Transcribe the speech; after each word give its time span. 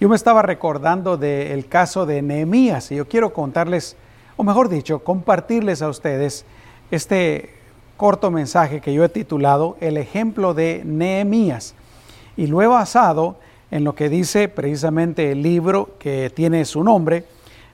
Yo 0.00 0.08
me 0.08 0.14
estaba 0.14 0.42
recordando 0.42 1.16
del 1.16 1.66
caso 1.66 2.06
de 2.06 2.22
Nehemías 2.22 2.92
y 2.92 2.96
yo 2.96 3.08
quiero 3.08 3.32
contarles, 3.32 3.96
o 4.36 4.44
mejor 4.44 4.68
dicho, 4.68 5.00
compartirles 5.00 5.82
a 5.82 5.88
ustedes 5.88 6.44
este 6.92 7.50
corto 7.96 8.30
mensaje 8.30 8.80
que 8.80 8.94
yo 8.94 9.02
he 9.02 9.08
titulado 9.08 9.76
El 9.80 9.96
ejemplo 9.96 10.54
de 10.54 10.82
Nehemías. 10.84 11.74
Y 12.36 12.46
lo 12.46 12.62
he 12.62 12.68
basado 12.68 13.38
en 13.72 13.82
lo 13.82 13.96
que 13.96 14.08
dice 14.08 14.48
precisamente 14.48 15.32
el 15.32 15.42
libro 15.42 15.90
que 15.98 16.30
tiene 16.30 16.64
su 16.64 16.84
nombre, 16.84 17.24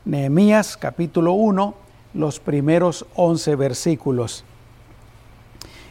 Nehemías 0.06 0.78
capítulo 0.78 1.32
1, 1.32 1.74
los 2.14 2.40
primeros 2.40 3.04
11 3.16 3.54
versículos. 3.56 4.46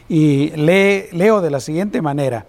Y 0.08 0.50
leo 0.56 1.40
de 1.40 1.50
la 1.52 1.60
siguiente 1.60 2.02
manera 2.02 2.44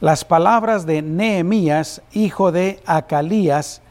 las 0.00 0.24
palabras 0.24 0.86
de 0.86 1.02
Nehemías, 1.02 2.02
hijo 2.12 2.52
de 2.52 2.80
Acalías, 2.86 3.82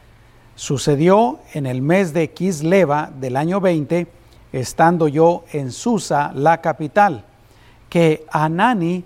sucedió 0.54 1.38
en 1.52 1.66
el 1.66 1.82
mes 1.82 2.12
de 2.12 2.30
Kisleva 2.30 3.10
del 3.20 3.36
año 3.36 3.60
20, 3.60 4.06
estando 4.52 5.08
yo 5.08 5.44
en 5.52 5.70
Susa, 5.70 6.32
la 6.34 6.60
capital, 6.60 7.24
que 7.90 8.24
Anani, 8.30 9.04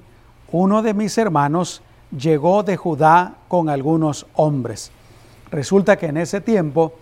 uno 0.52 0.82
de 0.82 0.94
mis 0.94 1.18
hermanos, 1.18 1.82
llegó 2.16 2.62
de 2.62 2.76
Judá 2.76 3.34
con 3.48 3.68
algunos 3.68 4.26
hombres. 4.34 4.92
Resulta 5.50 5.96
que 5.96 6.06
en 6.06 6.18
ese 6.18 6.40
tiempo 6.40 6.94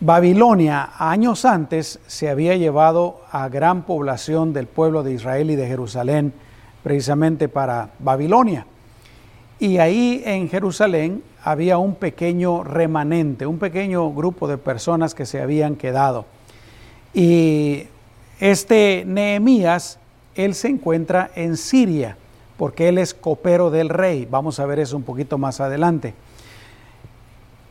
Babilonia, 0.00 0.90
años 0.98 1.44
antes, 1.44 2.00
se 2.06 2.28
había 2.28 2.56
llevado 2.56 3.22
a 3.30 3.48
gran 3.48 3.82
población 3.82 4.52
del 4.52 4.66
pueblo 4.66 5.02
de 5.02 5.14
Israel 5.14 5.50
y 5.50 5.56
de 5.56 5.66
Jerusalén 5.66 6.34
precisamente 6.86 7.48
para 7.48 7.90
Babilonia. 7.98 8.64
Y 9.58 9.78
ahí 9.78 10.22
en 10.24 10.48
Jerusalén 10.48 11.20
había 11.42 11.78
un 11.78 11.96
pequeño 11.96 12.62
remanente, 12.62 13.44
un 13.44 13.58
pequeño 13.58 14.12
grupo 14.12 14.46
de 14.46 14.56
personas 14.56 15.12
que 15.12 15.26
se 15.26 15.42
habían 15.42 15.74
quedado. 15.74 16.26
Y 17.12 17.88
este 18.38 19.02
Nehemías, 19.04 19.98
él 20.36 20.54
se 20.54 20.68
encuentra 20.68 21.32
en 21.34 21.56
Siria, 21.56 22.16
porque 22.56 22.86
él 22.86 22.98
es 22.98 23.14
copero 23.14 23.72
del 23.72 23.88
rey. 23.88 24.24
Vamos 24.30 24.60
a 24.60 24.66
ver 24.66 24.78
eso 24.78 24.96
un 24.96 25.02
poquito 25.02 25.38
más 25.38 25.60
adelante. 25.60 26.14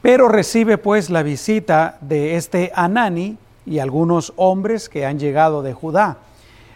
Pero 0.01 0.27
recibe 0.27 0.77
pues 0.77 1.09
la 1.09 1.23
visita 1.23 1.99
de 2.01 2.35
este 2.35 2.73
Anani 2.75 3.37
y 3.65 3.79
algunos 3.79 4.33
hombres 4.35 4.89
que 4.89 5.05
han 5.05 5.19
llegado 5.19 5.63
de 5.63 5.73
Judá. 5.73 6.17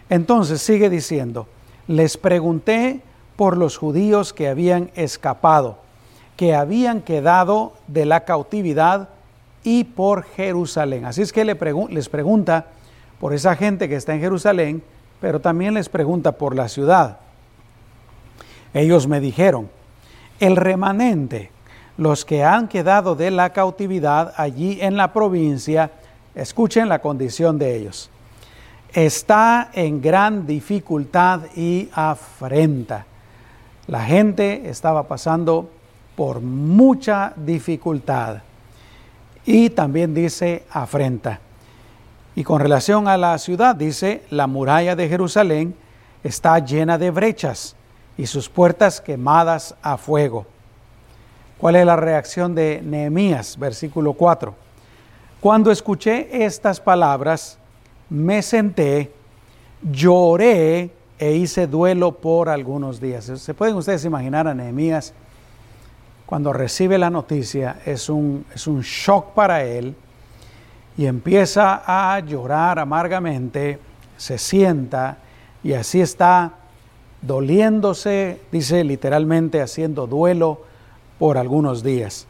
Entonces 0.09 0.61
sigue 0.61 0.89
diciendo, 0.89 1.45
les 1.89 2.17
pregunté 2.17 3.01
por 3.35 3.57
los 3.57 3.75
judíos 3.75 4.31
que 4.31 4.47
habían 4.47 4.91
escapado, 4.93 5.79
que 6.37 6.53
habían 6.53 7.01
quedado 7.01 7.73
de 7.87 8.05
la 8.05 8.25
cautividad 8.25 9.09
y 9.63 9.85
por 9.85 10.23
Jerusalén. 10.23 11.05
Así 11.05 11.23
es 11.23 11.33
que 11.33 11.43
les 11.43 12.09
pregunta 12.09 12.67
por 13.19 13.33
esa 13.33 13.55
gente 13.55 13.89
que 13.89 13.95
está 13.95 14.13
en 14.13 14.21
Jerusalén, 14.21 14.83
pero 15.19 15.41
también 15.41 15.73
les 15.73 15.89
pregunta 15.89 16.33
por 16.33 16.55
la 16.55 16.69
ciudad. 16.69 17.17
Ellos 18.75 19.07
me 19.07 19.19
dijeron, 19.19 19.67
el 20.39 20.57
remanente, 20.57 21.49
los 21.97 22.23
que 22.23 22.43
han 22.43 22.67
quedado 22.67 23.15
de 23.15 23.31
la 23.31 23.49
cautividad 23.49 24.35
allí 24.37 24.77
en 24.79 24.95
la 24.95 25.11
provincia, 25.11 25.89
escuchen 26.35 26.87
la 26.87 26.99
condición 26.99 27.57
de 27.57 27.75
ellos 27.75 28.11
está 28.93 29.69
en 29.73 30.01
gran 30.01 30.47
dificultad 30.47 31.41
y 31.55 31.89
afrenta. 31.93 33.05
La 33.87 34.03
gente 34.03 34.69
estaba 34.69 35.07
pasando 35.07 35.69
por 36.15 36.41
mucha 36.41 37.33
dificultad 37.35 38.41
y 39.45 39.69
también 39.69 40.13
dice 40.13 40.63
afrenta. 40.71 41.39
Y 42.35 42.43
con 42.43 42.61
relación 42.61 43.07
a 43.07 43.17
la 43.17 43.37
ciudad, 43.37 43.75
dice, 43.75 44.23
la 44.29 44.47
muralla 44.47 44.95
de 44.95 45.09
Jerusalén 45.09 45.75
está 46.23 46.59
llena 46.59 46.97
de 46.97 47.11
brechas 47.11 47.75
y 48.17 48.27
sus 48.27 48.49
puertas 48.49 49.02
quemadas 49.02 49.75
a 49.81 49.97
fuego. 49.97 50.45
¿Cuál 51.58 51.75
es 51.75 51.85
la 51.85 51.95
reacción 51.95 52.55
de 52.55 52.81
Nehemías? 52.81 53.58
Versículo 53.58 54.14
4. 54.14 54.53
Cuando 55.41 55.71
escuché 55.71 56.45
estas 56.45 56.80
palabras, 56.80 57.58
me 58.09 58.42
senté, 58.42 59.11
lloré 59.92 60.92
e 61.17 61.33
hice 61.33 61.67
duelo 61.67 62.14
por 62.14 62.49
algunos 62.49 62.99
días. 62.99 63.25
¿Se 63.25 63.53
pueden 63.53 63.75
ustedes 63.75 64.05
imaginar 64.05 64.47
a 64.47 64.53
Nehemías 64.53 65.14
cuando 66.25 66.52
recibe 66.53 66.97
la 66.97 67.09
noticia? 67.09 67.80
Es 67.86 68.09
un, 68.09 68.45
es 68.53 68.67
un 68.67 68.81
shock 68.81 69.33
para 69.33 69.64
él 69.64 69.95
y 70.97 71.05
empieza 71.05 71.83
a 71.86 72.20
llorar 72.20 72.80
amargamente, 72.80 73.80
se 74.17 74.37
sienta 74.37 75.17
y 75.64 75.73
así 75.73 76.02
está 76.02 76.53
doliéndose, 77.21 78.41
dice 78.52 78.83
literalmente 78.83 79.61
haciendo 79.61 80.08
duelo 80.08 80.61
por 81.20 81.37
algunos 81.37 81.83
días. 81.83 82.27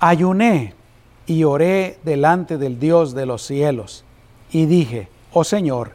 Ayuné 0.00 0.74
y 1.26 1.44
oré 1.44 1.98
delante 2.04 2.58
del 2.58 2.78
Dios 2.78 3.14
de 3.14 3.26
los 3.26 3.42
cielos 3.42 4.04
y 4.50 4.66
dije, 4.66 5.08
oh 5.32 5.44
Señor, 5.44 5.92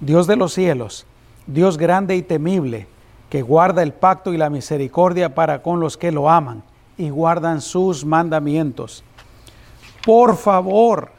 Dios 0.00 0.26
de 0.26 0.36
los 0.36 0.52
cielos, 0.52 1.06
Dios 1.46 1.78
grande 1.78 2.16
y 2.16 2.22
temible, 2.22 2.86
que 3.30 3.42
guarda 3.42 3.82
el 3.82 3.92
pacto 3.92 4.32
y 4.32 4.36
la 4.36 4.50
misericordia 4.50 5.34
para 5.34 5.62
con 5.62 5.80
los 5.80 5.96
que 5.96 6.12
lo 6.12 6.28
aman 6.28 6.62
y 6.98 7.08
guardan 7.08 7.60
sus 7.60 8.04
mandamientos. 8.04 9.04
Por 10.04 10.36
favor, 10.36 11.10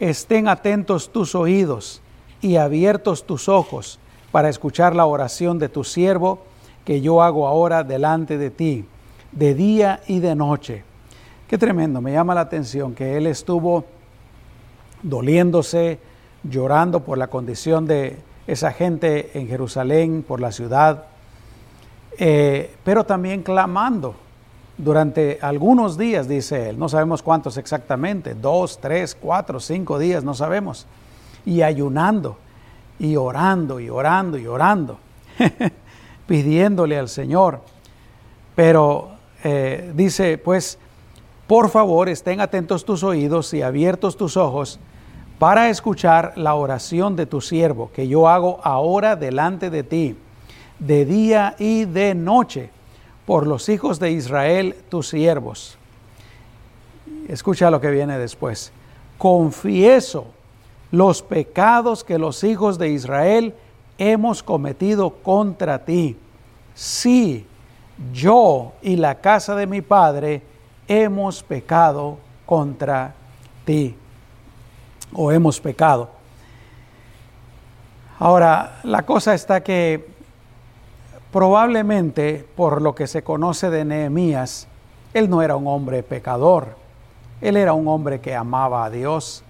estén 0.00 0.48
atentos 0.48 1.10
tus 1.10 1.34
oídos 1.34 2.00
y 2.40 2.56
abiertos 2.56 3.26
tus 3.26 3.48
ojos 3.48 3.98
para 4.30 4.48
escuchar 4.48 4.94
la 4.94 5.06
oración 5.06 5.58
de 5.58 5.68
tu 5.68 5.84
siervo 5.84 6.40
que 6.84 7.00
yo 7.00 7.22
hago 7.22 7.46
ahora 7.46 7.84
delante 7.84 8.38
de 8.38 8.50
ti, 8.50 8.84
de 9.32 9.54
día 9.54 10.00
y 10.06 10.20
de 10.20 10.34
noche. 10.34 10.84
Qué 11.48 11.58
tremendo, 11.58 12.00
me 12.00 12.12
llama 12.12 12.34
la 12.34 12.42
atención 12.42 12.94
que 12.94 13.16
él 13.16 13.26
estuvo 13.26 13.84
doliéndose, 15.04 16.00
llorando 16.42 17.00
por 17.00 17.18
la 17.18 17.28
condición 17.28 17.86
de 17.86 18.18
esa 18.46 18.72
gente 18.72 19.38
en 19.38 19.46
Jerusalén, 19.46 20.24
por 20.26 20.40
la 20.40 20.50
ciudad, 20.50 21.04
eh, 22.18 22.74
pero 22.84 23.04
también 23.04 23.42
clamando 23.42 24.16
durante 24.76 25.38
algunos 25.40 25.96
días, 25.96 26.26
dice 26.26 26.70
él, 26.70 26.78
no 26.78 26.88
sabemos 26.88 27.22
cuántos 27.22 27.56
exactamente, 27.56 28.34
dos, 28.34 28.80
tres, 28.80 29.14
cuatro, 29.14 29.60
cinco 29.60 29.98
días, 29.98 30.24
no 30.24 30.34
sabemos, 30.34 30.86
y 31.46 31.62
ayunando, 31.62 32.36
y 32.98 33.16
orando, 33.16 33.78
y 33.78 33.88
orando, 33.88 34.38
y 34.38 34.46
orando, 34.46 34.98
pidiéndole 36.26 36.98
al 36.98 37.08
Señor. 37.08 37.60
Pero 38.54 39.10
eh, 39.42 39.92
dice, 39.94 40.38
pues, 40.38 40.78
por 41.46 41.68
favor, 41.68 42.08
estén 42.08 42.40
atentos 42.40 42.84
tus 42.84 43.02
oídos 43.02 43.52
y 43.54 43.62
abiertos 43.62 44.16
tus 44.16 44.36
ojos 44.36 44.80
para 45.38 45.68
escuchar 45.68 46.32
la 46.36 46.54
oración 46.54 47.16
de 47.16 47.26
tu 47.26 47.40
siervo, 47.40 47.90
que 47.92 48.06
yo 48.06 48.28
hago 48.28 48.60
ahora 48.62 49.16
delante 49.16 49.70
de 49.70 49.82
ti, 49.82 50.16
de 50.78 51.04
día 51.04 51.56
y 51.58 51.84
de 51.86 52.14
noche, 52.14 52.70
por 53.26 53.46
los 53.46 53.68
hijos 53.68 53.98
de 53.98 54.12
Israel, 54.12 54.76
tus 54.88 55.08
siervos. 55.08 55.76
Escucha 57.28 57.70
lo 57.70 57.80
que 57.80 57.90
viene 57.90 58.18
después. 58.18 58.70
Confieso 59.18 60.26
los 60.90 61.22
pecados 61.22 62.04
que 62.04 62.18
los 62.18 62.44
hijos 62.44 62.78
de 62.78 62.90
Israel 62.90 63.54
hemos 63.98 64.42
cometido 64.42 65.10
contra 65.10 65.84
ti. 65.84 66.16
Sí, 66.74 67.46
yo 68.12 68.72
y 68.82 68.96
la 68.96 69.16
casa 69.16 69.54
de 69.56 69.66
mi 69.66 69.80
padre 69.80 70.42
hemos 70.86 71.42
pecado 71.42 72.18
contra 72.46 73.14
ti 73.64 73.96
o 75.12 75.30
hemos 75.30 75.60
pecado. 75.60 76.10
Ahora, 78.18 78.80
la 78.84 79.02
cosa 79.02 79.34
está 79.34 79.62
que 79.62 80.08
probablemente 81.32 82.46
por 82.56 82.80
lo 82.80 82.94
que 82.94 83.06
se 83.06 83.22
conoce 83.22 83.70
de 83.70 83.84
Nehemías, 83.84 84.68
él 85.12 85.28
no 85.28 85.42
era 85.42 85.56
un 85.56 85.66
hombre 85.66 86.02
pecador, 86.02 86.76
él 87.40 87.56
era 87.56 87.72
un 87.72 87.88
hombre 87.88 88.20
que 88.20 88.34
amaba 88.34 88.84
a 88.84 88.90
Dios, 88.90 89.42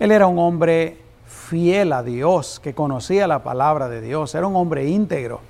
él 0.00 0.10
era 0.10 0.26
un 0.26 0.38
hombre 0.38 0.98
fiel 1.26 1.92
a 1.92 2.02
Dios, 2.02 2.60
que 2.60 2.74
conocía 2.74 3.26
la 3.26 3.44
palabra 3.44 3.88
de 3.88 4.00
Dios, 4.00 4.34
era 4.34 4.46
un 4.46 4.56
hombre 4.56 4.88
íntegro. 4.88 5.40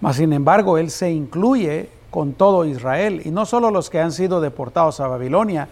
Mas 0.00 0.16
sin 0.16 0.32
embargo, 0.32 0.78
él 0.78 0.90
se 0.90 1.10
incluye 1.10 1.88
con 2.10 2.34
todo 2.34 2.64
Israel, 2.64 3.22
y 3.24 3.30
no 3.30 3.46
solo 3.46 3.70
los 3.70 3.88
que 3.88 4.00
han 4.00 4.12
sido 4.12 4.40
deportados 4.40 5.00
a 5.00 5.06
Babilonia, 5.06 5.68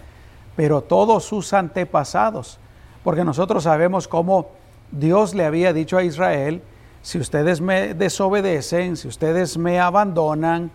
pero 0.59 0.81
todos 0.81 1.23
sus 1.23 1.53
antepasados, 1.53 2.59
porque 3.05 3.23
nosotros 3.23 3.63
sabemos 3.63 4.09
cómo 4.09 4.49
Dios 4.91 5.33
le 5.33 5.45
había 5.45 5.73
dicho 5.73 5.97
a 5.97 6.03
Israel, 6.03 6.63
si 7.01 7.21
ustedes 7.21 7.61
me 7.61 7.95
desobedecen, 7.95 8.97
si 8.97 9.07
ustedes 9.07 9.57
me 9.57 9.79
abandonan, 9.79 10.73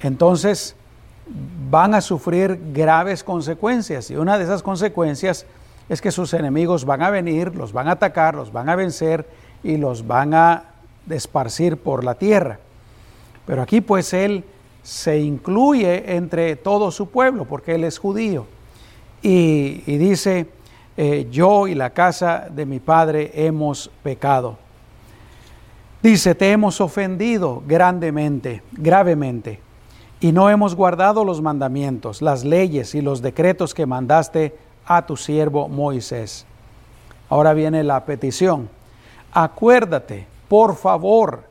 entonces 0.00 0.76
van 1.70 1.94
a 1.94 2.02
sufrir 2.02 2.60
graves 2.74 3.24
consecuencias 3.24 4.10
y 4.10 4.16
una 4.16 4.36
de 4.36 4.44
esas 4.44 4.62
consecuencias 4.62 5.46
es 5.88 6.02
que 6.02 6.10
sus 6.10 6.34
enemigos 6.34 6.84
van 6.84 7.00
a 7.00 7.08
venir, 7.08 7.56
los 7.56 7.72
van 7.72 7.88
a 7.88 7.92
atacar, 7.92 8.34
los 8.34 8.52
van 8.52 8.68
a 8.68 8.76
vencer 8.76 9.26
y 9.64 9.78
los 9.78 10.06
van 10.06 10.34
a 10.34 10.64
esparcir 11.08 11.78
por 11.78 12.04
la 12.04 12.16
tierra. 12.16 12.58
Pero 13.46 13.62
aquí 13.62 13.80
pues 13.80 14.12
él 14.12 14.44
se 14.82 15.20
incluye 15.20 16.16
entre 16.16 16.54
todo 16.56 16.90
su 16.90 17.08
pueblo 17.08 17.46
porque 17.46 17.76
él 17.76 17.84
es 17.84 17.98
judío 17.98 18.54
y, 19.28 19.98
dice, 19.98 20.46
eh, 20.96 21.26
yo 21.32 21.66
y 21.66 21.74
la 21.74 21.90
casa 21.90 22.46
de 22.48 22.64
mi 22.64 22.78
padre 22.78 23.32
hemos 23.34 23.90
pecado. 24.04 24.56
Dice, 26.00 26.36
te 26.36 26.52
hemos 26.52 26.80
ofendido 26.80 27.60
grandemente, 27.66 28.62
gravemente, 28.70 29.58
y 30.20 30.30
no 30.30 30.48
hemos 30.48 30.76
guardado 30.76 31.24
los 31.24 31.42
mandamientos, 31.42 32.22
las 32.22 32.44
leyes 32.44 32.94
y 32.94 33.00
los 33.00 33.20
decretos 33.20 33.74
que 33.74 33.84
mandaste 33.84 34.56
a 34.86 35.04
tu 35.04 35.16
siervo 35.16 35.66
Moisés. 35.66 36.46
Ahora 37.28 37.52
viene 37.52 37.82
la 37.82 38.04
petición. 38.04 38.68
Acuérdate, 39.32 40.28
por 40.48 40.76
favor, 40.76 41.42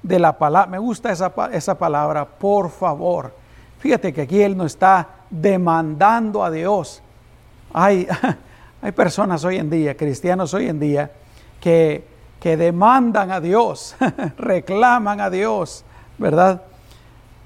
de 0.00 0.20
la 0.20 0.38
palabra. 0.38 0.70
Me 0.70 0.78
gusta 0.78 1.10
esa, 1.10 1.32
esa 1.52 1.76
palabra, 1.76 2.24
por 2.24 2.70
favor. 2.70 3.34
Fíjate 3.80 4.12
que 4.12 4.22
aquí 4.22 4.40
él 4.40 4.56
no 4.56 4.64
está 4.64 5.08
demandando 5.28 6.44
a 6.44 6.52
Dios. 6.52 7.02
Hay, 7.78 8.08
hay 8.82 8.92
personas 8.92 9.44
hoy 9.44 9.58
en 9.58 9.68
día, 9.68 9.94
cristianos 9.94 10.54
hoy 10.54 10.66
en 10.68 10.80
día, 10.80 11.10
que, 11.60 12.02
que 12.40 12.56
demandan 12.56 13.30
a 13.30 13.40
Dios, 13.40 13.94
reclaman 14.38 15.20
a 15.20 15.28
Dios, 15.28 15.84
¿verdad? 16.16 16.62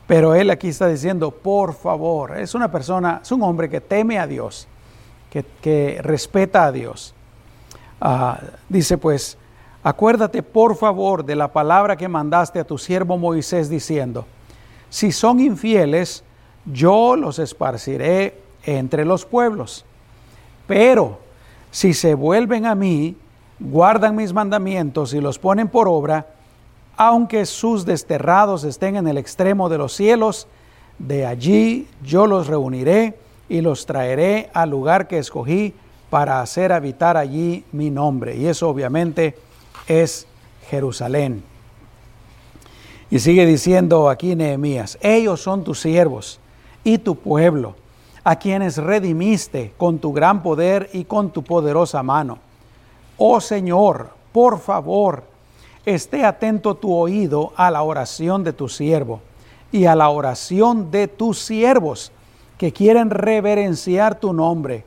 Pero 0.06 0.36
él 0.36 0.50
aquí 0.50 0.68
está 0.68 0.86
diciendo, 0.86 1.32
por 1.32 1.74
favor, 1.74 2.38
es 2.38 2.54
una 2.54 2.70
persona, 2.70 3.18
es 3.20 3.32
un 3.32 3.42
hombre 3.42 3.68
que 3.68 3.80
teme 3.80 4.20
a 4.20 4.28
Dios 4.28 4.68
que, 5.30 5.98
respeta 6.00 6.66
a 6.66 6.72
Dios. 6.72 7.12
Ah, 8.00 8.40
dice 8.68 8.98
pues, 8.98 9.36
acuérdate 9.82 10.44
por 10.44 10.76
favor 10.76 11.24
de 11.24 11.34
la 11.36 11.48
palabra 11.48 11.96
que 11.96 12.08
mandaste 12.08 12.60
a 12.60 12.64
tu 12.64 12.78
siervo 12.78 13.18
Moisés 13.18 13.68
diciendo, 13.68 14.26
si 14.88 15.10
son 15.10 15.40
infieles, 15.40 16.22
yo 16.66 17.16
los 17.16 17.38
esparciré 17.38 18.40
entre 18.64 19.04
los 19.04 19.24
pueblos. 19.24 19.84
Pero 20.70 21.18
si 21.72 21.94
se 21.94 22.14
vuelven 22.14 22.64
a 22.64 22.76
mí, 22.76 23.16
guardan 23.58 24.14
mis 24.14 24.32
mandamientos 24.32 25.12
y 25.12 25.20
los 25.20 25.36
ponen 25.36 25.66
por 25.66 25.88
obra, 25.88 26.28
aunque 26.96 27.44
sus 27.44 27.84
desterrados 27.84 28.62
estén 28.62 28.94
en 28.94 29.08
el 29.08 29.18
extremo 29.18 29.68
de 29.68 29.78
los 29.78 29.92
cielos, 29.92 30.46
de 31.00 31.26
allí 31.26 31.88
yo 32.04 32.28
los 32.28 32.46
reuniré 32.46 33.18
y 33.48 33.62
los 33.62 33.84
traeré 33.84 34.48
al 34.54 34.70
lugar 34.70 35.08
que 35.08 35.18
escogí 35.18 35.74
para 36.08 36.40
hacer 36.40 36.70
habitar 36.70 37.16
allí 37.16 37.64
mi 37.72 37.90
nombre. 37.90 38.36
Y 38.36 38.46
eso 38.46 38.68
obviamente 38.68 39.36
es 39.88 40.28
Jerusalén. 40.68 41.42
Y 43.10 43.18
sigue 43.18 43.44
diciendo 43.44 44.08
aquí 44.08 44.36
Nehemías, 44.36 44.98
ellos 45.00 45.40
son 45.40 45.64
tus 45.64 45.80
siervos 45.80 46.38
y 46.84 46.98
tu 46.98 47.16
pueblo, 47.16 47.74
a 48.24 48.36
quienes 48.36 48.76
redimiste 48.76 49.72
con 49.76 49.98
tu 49.98 50.12
gran 50.12 50.42
poder 50.42 50.90
y 50.92 51.04
con 51.04 51.30
tu 51.30 51.42
poderosa 51.42 52.02
mano. 52.02 52.38
Oh 53.16 53.40
Señor, 53.40 54.10
por 54.32 54.60
favor, 54.60 55.24
esté 55.84 56.24
atento 56.24 56.74
tu 56.74 56.94
oído 56.94 57.52
a 57.56 57.70
la 57.70 57.82
oración 57.82 58.44
de 58.44 58.52
tu 58.52 58.68
siervo 58.68 59.20
y 59.72 59.86
a 59.86 59.94
la 59.94 60.10
oración 60.10 60.90
de 60.90 61.08
tus 61.08 61.38
siervos 61.38 62.12
que 62.58 62.72
quieren 62.72 63.10
reverenciar 63.10 64.16
tu 64.16 64.32
nombre. 64.32 64.84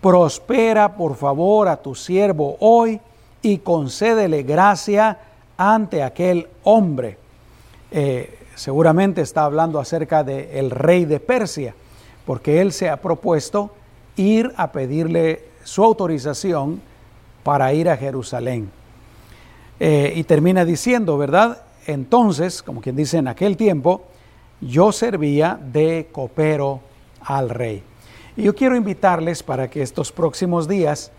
Prospera, 0.00 0.96
por 0.96 1.16
favor, 1.16 1.68
a 1.68 1.76
tu 1.76 1.94
siervo 1.94 2.56
hoy 2.60 3.00
y 3.42 3.58
concédele 3.58 4.42
gracia 4.42 5.18
ante 5.56 6.02
aquel 6.02 6.48
hombre. 6.62 7.18
Eh, 7.90 8.38
seguramente 8.54 9.22
está 9.22 9.44
hablando 9.44 9.78
acerca 9.78 10.22
del 10.22 10.70
rey 10.70 11.04
de 11.04 11.20
Persia, 11.20 11.74
porque 12.26 12.60
él 12.60 12.72
se 12.72 12.88
ha 12.88 13.00
propuesto 13.00 13.70
ir 14.16 14.52
a 14.56 14.72
pedirle 14.72 15.44
su 15.64 15.84
autorización 15.84 16.80
para 17.42 17.72
ir 17.72 17.88
a 17.88 17.96
Jerusalén. 17.96 18.70
Eh, 19.78 20.12
y 20.16 20.24
termina 20.24 20.64
diciendo, 20.64 21.16
¿verdad? 21.16 21.62
Entonces, 21.86 22.62
como 22.62 22.80
quien 22.80 22.96
dice 22.96 23.18
en 23.18 23.28
aquel 23.28 23.56
tiempo, 23.56 24.02
yo 24.60 24.92
servía 24.92 25.58
de 25.72 26.08
copero 26.12 26.80
al 27.22 27.48
rey. 27.48 27.82
Y 28.36 28.42
yo 28.42 28.54
quiero 28.54 28.76
invitarles 28.76 29.42
para 29.42 29.70
que 29.70 29.82
estos 29.82 30.12
próximos 30.12 30.68
días 30.68 31.12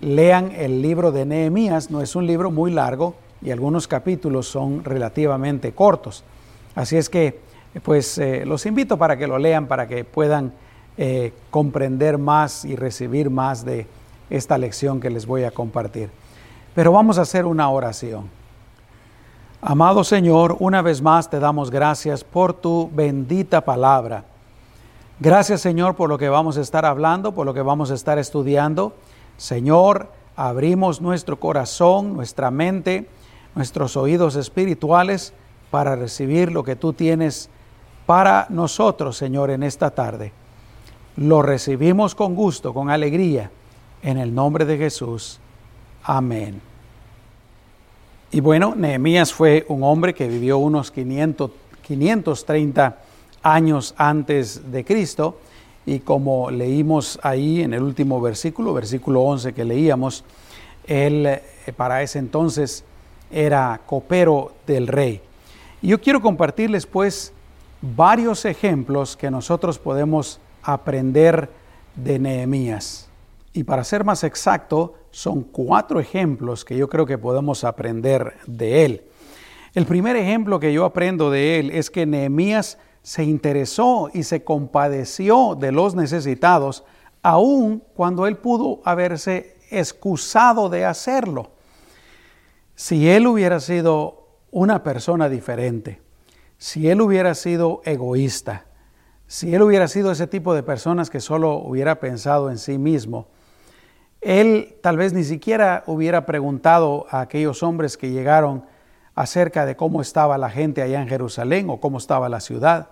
lean 0.00 0.52
el 0.52 0.82
libro 0.82 1.12
de 1.12 1.24
Nehemías. 1.24 1.90
No 1.90 2.02
es 2.02 2.16
un 2.16 2.26
libro 2.26 2.50
muy 2.50 2.72
largo 2.72 3.14
y 3.42 3.50
algunos 3.50 3.86
capítulos 3.86 4.48
son 4.48 4.84
relativamente 4.84 5.72
cortos. 5.72 6.24
Así 6.74 6.96
es 6.96 7.08
que, 7.08 7.40
pues, 7.80 8.18
eh, 8.18 8.44
los 8.44 8.66
invito 8.66 8.96
para 8.96 9.16
que 9.16 9.26
lo 9.26 9.38
lean, 9.38 9.66
para 9.66 9.86
que 9.86 10.04
puedan 10.04 10.52
eh, 10.96 11.32
comprender 11.50 12.18
más 12.18 12.64
y 12.64 12.76
recibir 12.76 13.30
más 13.30 13.64
de 13.64 13.86
esta 14.30 14.58
lección 14.58 15.00
que 15.00 15.10
les 15.10 15.26
voy 15.26 15.44
a 15.44 15.50
compartir. 15.50 16.10
Pero 16.74 16.92
vamos 16.92 17.18
a 17.18 17.22
hacer 17.22 17.46
una 17.46 17.68
oración. 17.70 18.28
Amado 19.60 20.04
Señor, 20.04 20.56
una 20.58 20.82
vez 20.82 21.00
más 21.00 21.30
te 21.30 21.38
damos 21.38 21.70
gracias 21.70 22.24
por 22.24 22.52
tu 22.52 22.90
bendita 22.92 23.60
palabra 23.60 24.24
Gracias 25.22 25.60
Señor 25.60 25.94
por 25.94 26.08
lo 26.08 26.18
que 26.18 26.28
vamos 26.28 26.58
a 26.58 26.62
estar 26.62 26.84
hablando, 26.84 27.30
por 27.30 27.46
lo 27.46 27.54
que 27.54 27.62
vamos 27.62 27.92
a 27.92 27.94
estar 27.94 28.18
estudiando. 28.18 28.92
Señor, 29.36 30.08
abrimos 30.34 31.00
nuestro 31.00 31.38
corazón, 31.38 32.14
nuestra 32.14 32.50
mente, 32.50 33.08
nuestros 33.54 33.96
oídos 33.96 34.34
espirituales 34.34 35.32
para 35.70 35.94
recibir 35.94 36.50
lo 36.50 36.64
que 36.64 36.74
tú 36.74 36.92
tienes 36.92 37.50
para 38.06 38.46
nosotros, 38.48 39.16
Señor, 39.16 39.50
en 39.50 39.62
esta 39.62 39.90
tarde. 39.90 40.32
Lo 41.16 41.42
recibimos 41.42 42.14
con 42.14 42.34
gusto, 42.34 42.72
con 42.72 42.90
alegría, 42.90 43.50
en 44.02 44.18
el 44.18 44.34
nombre 44.34 44.64
de 44.64 44.78
Jesús. 44.78 45.38
Amén. 46.02 46.60
Y 48.30 48.40
bueno, 48.40 48.74
Nehemías 48.74 49.32
fue 49.32 49.66
un 49.68 49.82
hombre 49.82 50.14
que 50.14 50.26
vivió 50.26 50.58
unos 50.58 50.90
500, 50.90 51.50
530 51.82 52.98
años 53.42 53.94
antes 53.98 54.72
de 54.72 54.84
Cristo. 54.84 55.38
Y 55.84 55.98
como 55.98 56.50
leímos 56.50 57.18
ahí 57.22 57.60
en 57.60 57.74
el 57.74 57.82
último 57.82 58.20
versículo, 58.20 58.72
versículo 58.72 59.20
11 59.22 59.52
que 59.52 59.64
leíamos, 59.64 60.24
él 60.86 61.26
eh, 61.26 61.42
para 61.76 62.02
ese 62.02 62.18
entonces 62.20 62.84
era 63.30 63.80
copero 63.84 64.52
del 64.66 64.86
rey. 64.86 65.20
Y 65.82 65.88
yo 65.88 66.00
quiero 66.00 66.22
compartirles 66.22 66.86
pues 66.86 67.32
varios 67.82 68.44
ejemplos 68.44 69.16
que 69.16 69.30
nosotros 69.30 69.78
podemos 69.78 70.40
aprender 70.62 71.50
de 71.96 72.18
Nehemías. 72.18 73.08
Y 73.52 73.64
para 73.64 73.84
ser 73.84 74.04
más 74.04 74.24
exacto, 74.24 74.94
son 75.10 75.42
cuatro 75.42 76.00
ejemplos 76.00 76.64
que 76.64 76.76
yo 76.76 76.88
creo 76.88 77.04
que 77.04 77.18
podemos 77.18 77.64
aprender 77.64 78.38
de 78.46 78.84
él. 78.84 79.02
El 79.74 79.84
primer 79.84 80.16
ejemplo 80.16 80.60
que 80.60 80.72
yo 80.72 80.84
aprendo 80.84 81.30
de 81.30 81.58
él 81.58 81.70
es 81.70 81.90
que 81.90 82.06
Nehemías 82.06 82.78
se 83.02 83.24
interesó 83.24 84.10
y 84.14 84.22
se 84.22 84.44
compadeció 84.44 85.56
de 85.58 85.72
los 85.72 85.94
necesitados, 85.94 86.84
aun 87.22 87.82
cuando 87.94 88.26
él 88.26 88.36
pudo 88.36 88.80
haberse 88.84 89.56
excusado 89.70 90.68
de 90.68 90.84
hacerlo. 90.84 91.50
Si 92.74 93.08
él 93.08 93.26
hubiera 93.26 93.60
sido 93.60 94.28
una 94.50 94.82
persona 94.82 95.28
diferente, 95.28 96.01
si 96.62 96.88
él 96.88 97.00
hubiera 97.00 97.34
sido 97.34 97.82
egoísta, 97.84 98.66
si 99.26 99.52
él 99.52 99.62
hubiera 99.62 99.88
sido 99.88 100.12
ese 100.12 100.28
tipo 100.28 100.54
de 100.54 100.62
personas 100.62 101.10
que 101.10 101.18
solo 101.18 101.56
hubiera 101.56 101.98
pensado 101.98 102.50
en 102.50 102.58
sí 102.58 102.78
mismo, 102.78 103.26
él 104.20 104.76
tal 104.80 104.96
vez 104.96 105.12
ni 105.12 105.24
siquiera 105.24 105.82
hubiera 105.88 106.24
preguntado 106.24 107.06
a 107.10 107.22
aquellos 107.22 107.64
hombres 107.64 107.96
que 107.96 108.12
llegaron 108.12 108.64
acerca 109.16 109.66
de 109.66 109.74
cómo 109.74 110.00
estaba 110.00 110.38
la 110.38 110.50
gente 110.50 110.82
allá 110.82 111.02
en 111.02 111.08
Jerusalén 111.08 111.68
o 111.68 111.80
cómo 111.80 111.98
estaba 111.98 112.28
la 112.28 112.38
ciudad. 112.38 112.90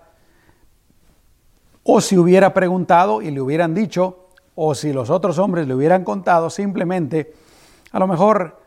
O 1.83 2.01
si 2.01 2.17
hubiera 2.17 2.53
preguntado 2.53 3.21
y 3.21 3.31
le 3.31 3.39
hubieran 3.39 3.73
dicho, 3.73 4.27
o 4.53 4.75
si 4.75 4.91
los 4.91 5.09
otros 5.09 5.39
hombres 5.39 5.65
le 5.65 5.75
hubieran 5.75 6.03
contado, 6.03 6.49
simplemente, 6.49 7.33
a 7.93 7.99
lo 7.99 8.07
mejor 8.07 8.59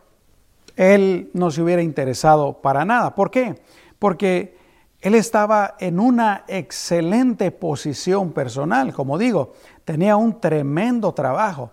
él 0.77 1.29
no 1.35 1.51
se 1.51 1.61
hubiera 1.61 1.83
interesado 1.83 2.55
para 2.63 2.87
nada. 2.87 3.15
¿Por 3.15 3.31
qué? 3.31 3.61
Porque 3.99 4.64
él 5.05 5.15
estaba 5.15 5.75
en 5.81 6.01
una 6.01 6.45
excelente 6.49 7.51
posición 7.51 8.33
personal, 8.33 8.95
como 8.95 9.19
digo, 9.19 9.53
tenía 9.85 10.17
un 10.17 10.41
tremendo 10.41 11.13
trabajo 11.13 11.73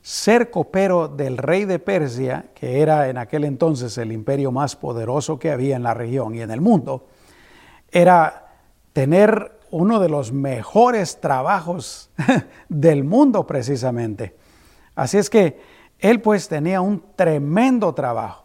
ser 0.00 0.50
copero 0.50 1.06
del 1.06 1.36
rey 1.36 1.66
de 1.66 1.78
Persia, 1.78 2.46
que 2.54 2.80
era 2.80 3.10
en 3.10 3.18
aquel 3.18 3.44
entonces 3.44 3.98
el 3.98 4.10
imperio 4.10 4.52
más 4.52 4.74
poderoso 4.74 5.38
que 5.38 5.50
había 5.50 5.76
en 5.76 5.82
la 5.82 5.92
región 5.92 6.34
y 6.34 6.40
en 6.40 6.50
el 6.50 6.62
mundo, 6.62 7.08
era 7.90 8.54
tener 8.94 9.60
uno 9.70 10.00
de 10.00 10.08
los 10.08 10.32
mejores 10.32 11.20
trabajos 11.20 12.08
del 12.70 13.04
mundo 13.04 13.46
precisamente. 13.46 14.34
Así 14.94 15.18
es 15.18 15.28
que 15.28 15.60
él 15.98 16.22
pues 16.22 16.48
tenía 16.48 16.80
un 16.80 17.04
tremendo 17.16 17.92
trabajo. 17.92 18.41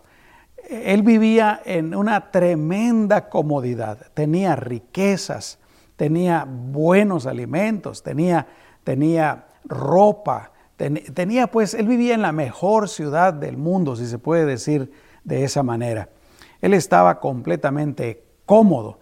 Él 0.69 1.01
vivía 1.01 1.62
en 1.63 1.95
una 1.95 2.29
tremenda 2.29 3.29
comodidad, 3.29 4.07
tenía 4.13 4.55
riquezas, 4.55 5.59
tenía 5.95 6.45
buenos 6.47 7.25
alimentos, 7.25 8.03
tenía, 8.03 8.47
tenía 8.83 9.45
ropa, 9.63 10.51
tenía 10.75 11.47
pues, 11.47 11.74
él 11.74 11.88
vivía 11.88 12.13
en 12.13 12.21
la 12.21 12.33
mejor 12.33 12.89
ciudad 12.89 13.33
del 13.33 13.57
mundo, 13.57 13.95
si 13.95 14.07
se 14.07 14.19
puede 14.19 14.45
decir 14.45 14.91
de 15.24 15.43
esa 15.43 15.63
manera. 15.63 16.09
Él 16.62 16.74
estaba 16.74 17.19
completamente 17.19 18.24
cómodo. 18.45 19.00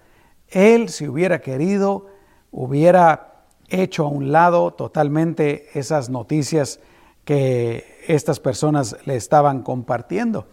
Él, 0.50 0.89
si 0.89 1.07
hubiera 1.07 1.41
querido, 1.41 2.07
hubiera 2.51 3.45
hecho 3.69 4.05
a 4.05 4.10
un 4.10 4.31
lado 4.31 4.72
totalmente 4.74 5.67
esas 5.74 6.10
noticias 6.10 6.79
que 7.24 8.03
estas 8.07 8.39
personas 8.39 8.98
le 9.05 9.15
estaban 9.15 9.63
compartiendo. 9.63 10.48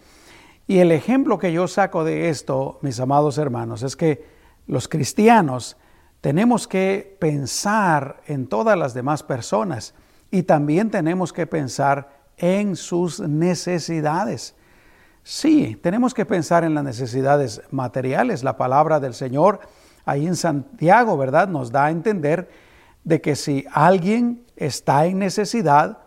Y 0.67 0.79
el 0.79 0.91
ejemplo 0.91 1.37
que 1.37 1.51
yo 1.51 1.67
saco 1.67 2.03
de 2.03 2.29
esto, 2.29 2.79
mis 2.81 2.99
amados 2.99 3.37
hermanos, 3.37 3.83
es 3.83 3.95
que 3.95 4.25
los 4.67 4.87
cristianos 4.87 5.77
tenemos 6.21 6.67
que 6.67 7.17
pensar 7.19 8.21
en 8.27 8.47
todas 8.47 8.77
las 8.77 8.93
demás 8.93 9.23
personas 9.23 9.93
y 10.31 10.43
también 10.43 10.89
tenemos 10.89 11.33
que 11.33 11.45
pensar 11.47 12.23
en 12.37 12.75
sus 12.75 13.19
necesidades. 13.19 14.55
Sí, 15.23 15.77
tenemos 15.81 16.13
que 16.13 16.25
pensar 16.25 16.63
en 16.63 16.73
las 16.73 16.83
necesidades 16.83 17.61
materiales. 17.71 18.43
La 18.43 18.57
palabra 18.57 18.99
del 18.99 19.13
Señor 19.13 19.59
ahí 20.05 20.27
en 20.27 20.35
Santiago, 20.35 21.17
¿verdad? 21.17 21.47
Nos 21.47 21.71
da 21.71 21.85
a 21.85 21.91
entender 21.91 22.49
de 23.03 23.21
que 23.21 23.35
si 23.35 23.65
alguien 23.71 24.45
está 24.55 25.05
en 25.05 25.19
necesidad 25.19 25.99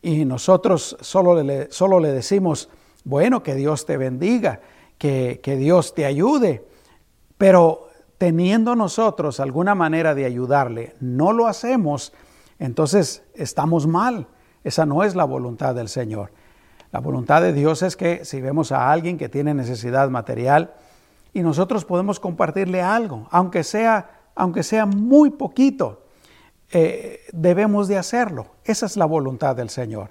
y 0.00 0.24
nosotros 0.24 0.96
solo 1.00 1.42
le, 1.42 1.70
solo 1.70 2.00
le 2.00 2.12
decimos, 2.12 2.70
bueno, 3.04 3.42
que 3.42 3.54
Dios 3.54 3.86
te 3.86 3.96
bendiga, 3.96 4.60
que, 4.98 5.40
que 5.42 5.56
Dios 5.56 5.94
te 5.94 6.04
ayude, 6.04 6.66
pero 7.36 7.88
teniendo 8.18 8.74
nosotros 8.74 9.40
alguna 9.40 9.74
manera 9.74 10.14
de 10.14 10.24
ayudarle, 10.24 10.94
no 11.00 11.32
lo 11.32 11.46
hacemos, 11.46 12.12
entonces 12.58 13.22
estamos 13.34 13.86
mal. 13.86 14.26
Esa 14.64 14.84
no 14.84 15.04
es 15.04 15.14
la 15.14 15.24
voluntad 15.24 15.74
del 15.74 15.88
Señor. 15.88 16.32
La 16.90 17.00
voluntad 17.00 17.42
de 17.42 17.52
Dios 17.52 17.82
es 17.82 17.96
que 17.96 18.24
si 18.24 18.40
vemos 18.40 18.72
a 18.72 18.90
alguien 18.90 19.18
que 19.18 19.28
tiene 19.28 19.54
necesidad 19.54 20.08
material 20.10 20.74
y 21.32 21.42
nosotros 21.42 21.84
podemos 21.84 22.18
compartirle 22.18 22.82
algo, 22.82 23.28
aunque 23.30 23.62
sea, 23.62 24.10
aunque 24.34 24.62
sea 24.62 24.86
muy 24.86 25.30
poquito, 25.30 26.02
eh, 26.70 27.20
debemos 27.32 27.88
de 27.88 27.98
hacerlo. 27.98 28.46
Esa 28.64 28.86
es 28.86 28.96
la 28.96 29.04
voluntad 29.04 29.54
del 29.54 29.70
Señor. 29.70 30.10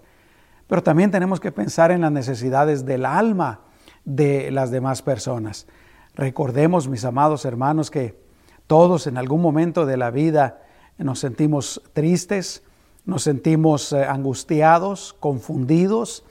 Pero 0.68 0.84
también 0.84 1.12
tenemos 1.12 1.40
que 1.40 1.52
pensar 1.52 1.92
en 1.92 2.02
las 2.02 2.12
necesidades 2.12 2.86
del 2.86 3.06
alma 3.06 3.62
de 4.06 4.52
las 4.52 4.72
demás 4.72 5.02
personas. 5.02 5.68
Recordemos, 6.16 6.88
mis 6.88 7.06
amados 7.06 7.46
hermanos, 7.46 7.92
que 7.92 8.20
todos 8.68 9.08
en 9.08 9.18
algún 9.18 9.42
momento 9.42 9.86
de 9.86 9.98
la 9.98 10.12
vida 10.12 10.62
nos 10.98 11.20
sentimos 11.20 11.82
tristes, 11.94 12.64
nos 13.06 13.24
sentimos 13.24 13.94
eh, 13.94 14.04
angustiados, 14.04 15.16
confundidos, 15.20 16.26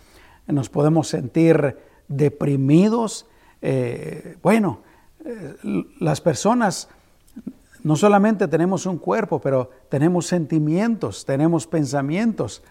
nos 0.47 0.69
podemos 0.69 1.09
sentir 1.09 1.79
deprimidos. 2.09 3.27
Eh, 3.63 4.37
bueno, 4.43 4.81
eh, 5.25 5.55
las 5.99 6.21
personas 6.21 6.89
no 7.83 7.97
solamente 7.97 8.49
tenemos 8.49 8.85
un 8.87 8.99
cuerpo, 8.99 9.41
pero 9.41 9.71
tenemos 9.89 10.27
sentimientos, 10.27 11.25
tenemos 11.25 11.67
pensamientos. 11.67 12.63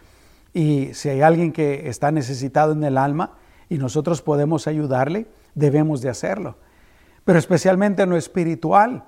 Y 0.56 0.96
si 0.96 1.10
hay 1.10 1.22
alguien 1.22 1.52
que 1.52 1.88
está 1.88 2.10
necesitado 2.10 2.74
en 2.74 2.84
el 2.84 2.98
alma 2.98 3.34
y 3.70 3.78
nosotros 3.78 4.24
podemos 4.24 4.66
ayudarle, 4.66 5.28
debemos 5.54 6.02
de 6.02 6.10
hacerlo 6.10 6.56
pero 7.26 7.40
especialmente 7.40 8.04
en 8.04 8.12
lo 8.12 8.18
espiritual. 8.18 9.04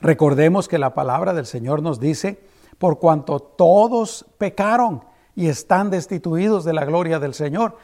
Recordemos 0.00 0.68
que 0.68 0.78
la 0.78 0.94
palabra 0.94 1.34
del 1.34 1.44
Señor 1.44 1.82
nos 1.82 2.00
dice, 2.00 2.40
por 2.78 3.00
cuanto 3.00 3.40
todos 3.40 4.24
pecaron 4.38 5.04
y 5.34 5.48
están 5.48 5.90
destituidos 5.90 6.64
de 6.64 6.72
la 6.72 6.84
gloria 6.84 7.18
del 7.18 7.34
Señor, 7.34 7.76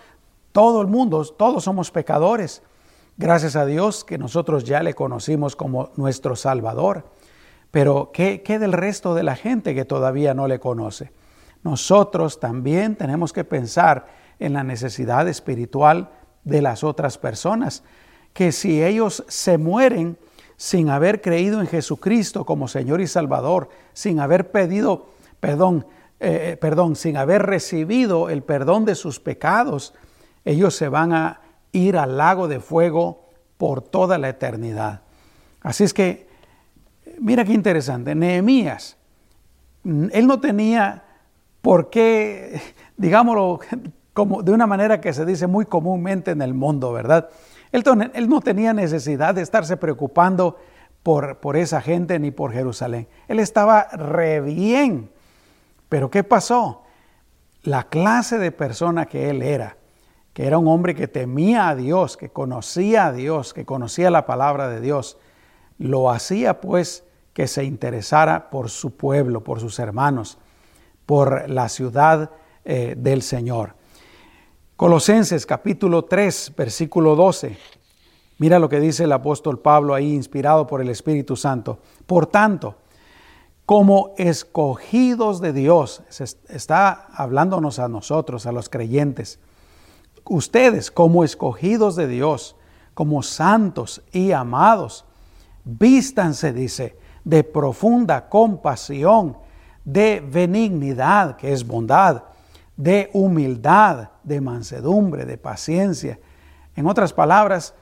todo 0.52 0.80
el 0.80 0.86
mundo, 0.86 1.24
todos 1.24 1.64
somos 1.64 1.90
pecadores. 1.90 2.62
Gracias 3.16 3.56
a 3.56 3.66
Dios 3.66 4.04
que 4.04 4.16
nosotros 4.16 4.62
ya 4.64 4.82
le 4.82 4.94
conocimos 4.94 5.56
como 5.56 5.90
nuestro 5.96 6.36
Salvador. 6.36 7.04
Pero 7.72 8.10
¿qué, 8.12 8.42
¿qué, 8.42 8.60
del 8.60 8.72
resto 8.72 9.14
de 9.14 9.24
la 9.24 9.34
gente 9.34 9.74
que 9.74 9.84
todavía 9.84 10.34
no 10.34 10.46
le 10.46 10.60
conoce? 10.60 11.10
Nosotros 11.64 12.38
también 12.38 12.94
tenemos 12.94 13.32
que 13.32 13.42
pensar 13.42 14.06
en 14.38 14.52
la 14.52 14.62
necesidad 14.62 15.26
espiritual 15.26 16.10
de 16.44 16.62
las 16.62 16.84
otras 16.84 17.18
personas 17.18 17.82
que 18.34 18.52
si 18.52 18.84
ellos 18.84 19.24
se 19.28 19.58
mueren 19.58 20.18
sin 20.56 20.90
haber 20.90 21.22
creído 21.22 21.60
en 21.60 21.66
Jesucristo 21.66 22.44
como 22.44 22.68
Señor 22.68 23.00
y 23.00 23.06
Salvador, 23.06 23.70
sin 23.92 24.20
haber 24.20 24.50
pedido 24.50 25.08
perdón, 25.40 25.86
eh, 26.20 26.52
eh, 26.52 26.56
perdón, 26.56 26.96
sin 26.96 27.16
haber 27.16 27.42
recibido 27.42 28.28
el 28.28 28.42
perdón 28.42 28.84
de 28.84 28.94
sus 28.94 29.18
pecados, 29.18 29.94
ellos 30.44 30.74
se 30.74 30.88
van 30.88 31.12
a 31.12 31.40
ir 31.72 31.96
al 31.96 32.16
lago 32.18 32.46
de 32.46 32.60
fuego 32.60 33.30
por 33.56 33.80
toda 33.82 34.18
la 34.18 34.28
eternidad. 34.28 35.02
Así 35.60 35.84
es 35.84 35.94
que, 35.94 36.28
mira 37.20 37.44
qué 37.44 37.52
interesante, 37.52 38.14
Nehemías, 38.14 38.96
él 39.84 40.26
no 40.26 40.40
tenía 40.40 41.04
por 41.64 41.88
qué, 41.88 42.60
digámoslo 42.98 43.58
como 44.12 44.42
de 44.42 44.52
una 44.52 44.66
manera 44.66 45.00
que 45.00 45.14
se 45.14 45.24
dice 45.24 45.46
muy 45.46 45.64
comúnmente 45.64 46.30
en 46.30 46.42
el 46.42 46.52
mundo, 46.52 46.92
¿verdad? 46.92 47.30
Él, 47.72 47.82
no 48.28 48.42
tenía 48.42 48.74
necesidad 48.74 49.34
de 49.34 49.40
estarse 49.40 49.78
preocupando 49.78 50.58
por, 51.02 51.38
por 51.38 51.56
esa 51.56 51.80
gente 51.80 52.18
ni 52.18 52.30
por 52.30 52.52
Jerusalén. 52.52 53.08
Él 53.28 53.40
estaba 53.40 53.84
re 53.84 54.42
bien. 54.42 55.10
Pero 55.88 56.10
¿qué 56.10 56.22
pasó? 56.22 56.82
La 57.62 57.84
clase 57.84 58.38
de 58.38 58.52
persona 58.52 59.06
que 59.06 59.30
él 59.30 59.40
era, 59.40 59.78
que 60.34 60.46
era 60.46 60.58
un 60.58 60.68
hombre 60.68 60.94
que 60.94 61.08
temía 61.08 61.70
a 61.70 61.74
Dios, 61.74 62.18
que 62.18 62.28
conocía 62.28 63.06
a 63.06 63.12
Dios, 63.12 63.54
que 63.54 63.64
conocía 63.64 64.10
la 64.10 64.26
palabra 64.26 64.68
de 64.68 64.82
Dios, 64.82 65.16
lo 65.78 66.10
hacía 66.10 66.60
pues 66.60 67.04
que 67.32 67.48
se 67.48 67.64
interesara 67.64 68.50
por 68.50 68.68
su 68.68 68.98
pueblo, 68.98 69.42
por 69.42 69.60
sus 69.60 69.78
hermanos, 69.78 70.38
por 71.06 71.48
la 71.50 71.68
ciudad 71.68 72.30
eh, 72.64 72.94
del 72.96 73.22
Señor. 73.22 73.74
Colosenses 74.76 75.46
capítulo 75.46 76.04
3, 76.04 76.52
versículo 76.56 77.14
12. 77.14 77.56
Mira 78.38 78.58
lo 78.58 78.68
que 78.68 78.80
dice 78.80 79.04
el 79.04 79.12
apóstol 79.12 79.60
Pablo 79.60 79.94
ahí, 79.94 80.12
inspirado 80.12 80.66
por 80.66 80.80
el 80.80 80.88
Espíritu 80.88 81.36
Santo. 81.36 81.78
Por 82.06 82.26
tanto, 82.26 82.76
como 83.66 84.14
escogidos 84.18 85.40
de 85.40 85.52
Dios, 85.52 86.02
está 86.48 87.06
hablándonos 87.14 87.78
a 87.78 87.88
nosotros, 87.88 88.46
a 88.46 88.52
los 88.52 88.68
creyentes, 88.68 89.38
ustedes 90.24 90.90
como 90.90 91.24
escogidos 91.24 91.96
de 91.96 92.08
Dios, 92.08 92.56
como 92.94 93.22
santos 93.22 94.02
y 94.12 94.32
amados, 94.32 95.04
vístanse, 95.64 96.52
dice, 96.52 96.98
de 97.24 97.42
profunda 97.42 98.28
compasión, 98.28 99.38
de 99.84 100.24
benignidad, 100.26 101.36
que 101.36 101.52
es 101.52 101.66
bondad, 101.66 102.24
de 102.76 103.10
humildad, 103.12 104.10
de 104.22 104.40
mansedumbre, 104.40 105.24
de 105.24 105.38
paciencia. 105.38 106.18
En 106.74 106.86
otras 106.86 107.12
palabras, 107.12 107.74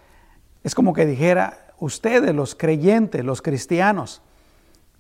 es 0.63 0.75
como 0.75 0.93
que 0.93 1.07
dijera, 1.07 1.63
ustedes 1.79 2.35
los 2.35 2.55
creyentes, 2.55 3.25
los 3.25 3.43
cristianos, 3.43 4.23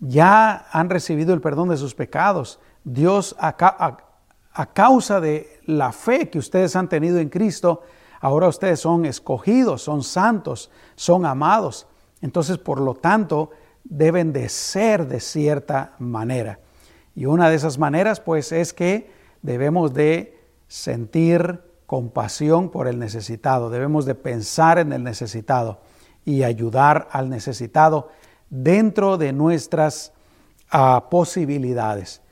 ya 0.00 0.66
han 0.72 0.90
recibido 0.90 1.32
el 1.32 1.40
perdón 1.40 1.68
de 1.68 1.76
sus 1.76 1.94
pecados. 1.94 2.58
Dios, 2.82 3.36
a, 3.38 3.56
causa 4.72 5.20
de 5.20 5.60
la 5.66 5.92
fe 5.92 6.28
que 6.28 6.38
ustedes 6.38 6.74
han 6.74 6.88
tenido 6.88 7.18
en 7.18 7.28
Cristo, 7.28 7.82
ahora 8.20 8.48
ustedes 8.48 8.80
son 8.80 9.04
escogidos, 9.04 9.82
son 9.82 10.02
santos, 10.02 10.70
son 10.96 11.24
amados. 11.24 11.86
Entonces, 12.20 12.58
por 12.58 12.80
lo 12.80 12.94
tanto, 12.94 13.50
deben 13.84 14.32
de 14.32 14.48
ser 14.48 15.06
de 15.06 15.20
cierta 15.20 15.92
manera. 15.98 16.58
Y 17.14 17.26
una 17.26 17.50
de 17.50 17.56
esas 17.56 17.78
maneras, 17.78 18.20
pues, 18.20 18.52
es 18.52 18.72
que 18.72 19.10
debemos 19.42 19.92
de 19.94 20.38
sentir 20.68 21.60
compasión 21.86 22.70
por 22.70 22.88
el 22.88 22.98
necesitado, 22.98 23.68
debemos 23.68 24.06
de 24.06 24.14
pensar 24.14 24.78
en 24.78 24.92
el 24.92 25.04
necesitado 25.04 25.80
y 26.24 26.42
ayudar 26.42 27.08
al 27.10 27.28
necesitado 27.28 28.08
dentro 28.48 29.18
de 29.18 29.32
nuestras 29.32 30.12
ah, 30.70 31.08
posibilidades. 31.10 32.22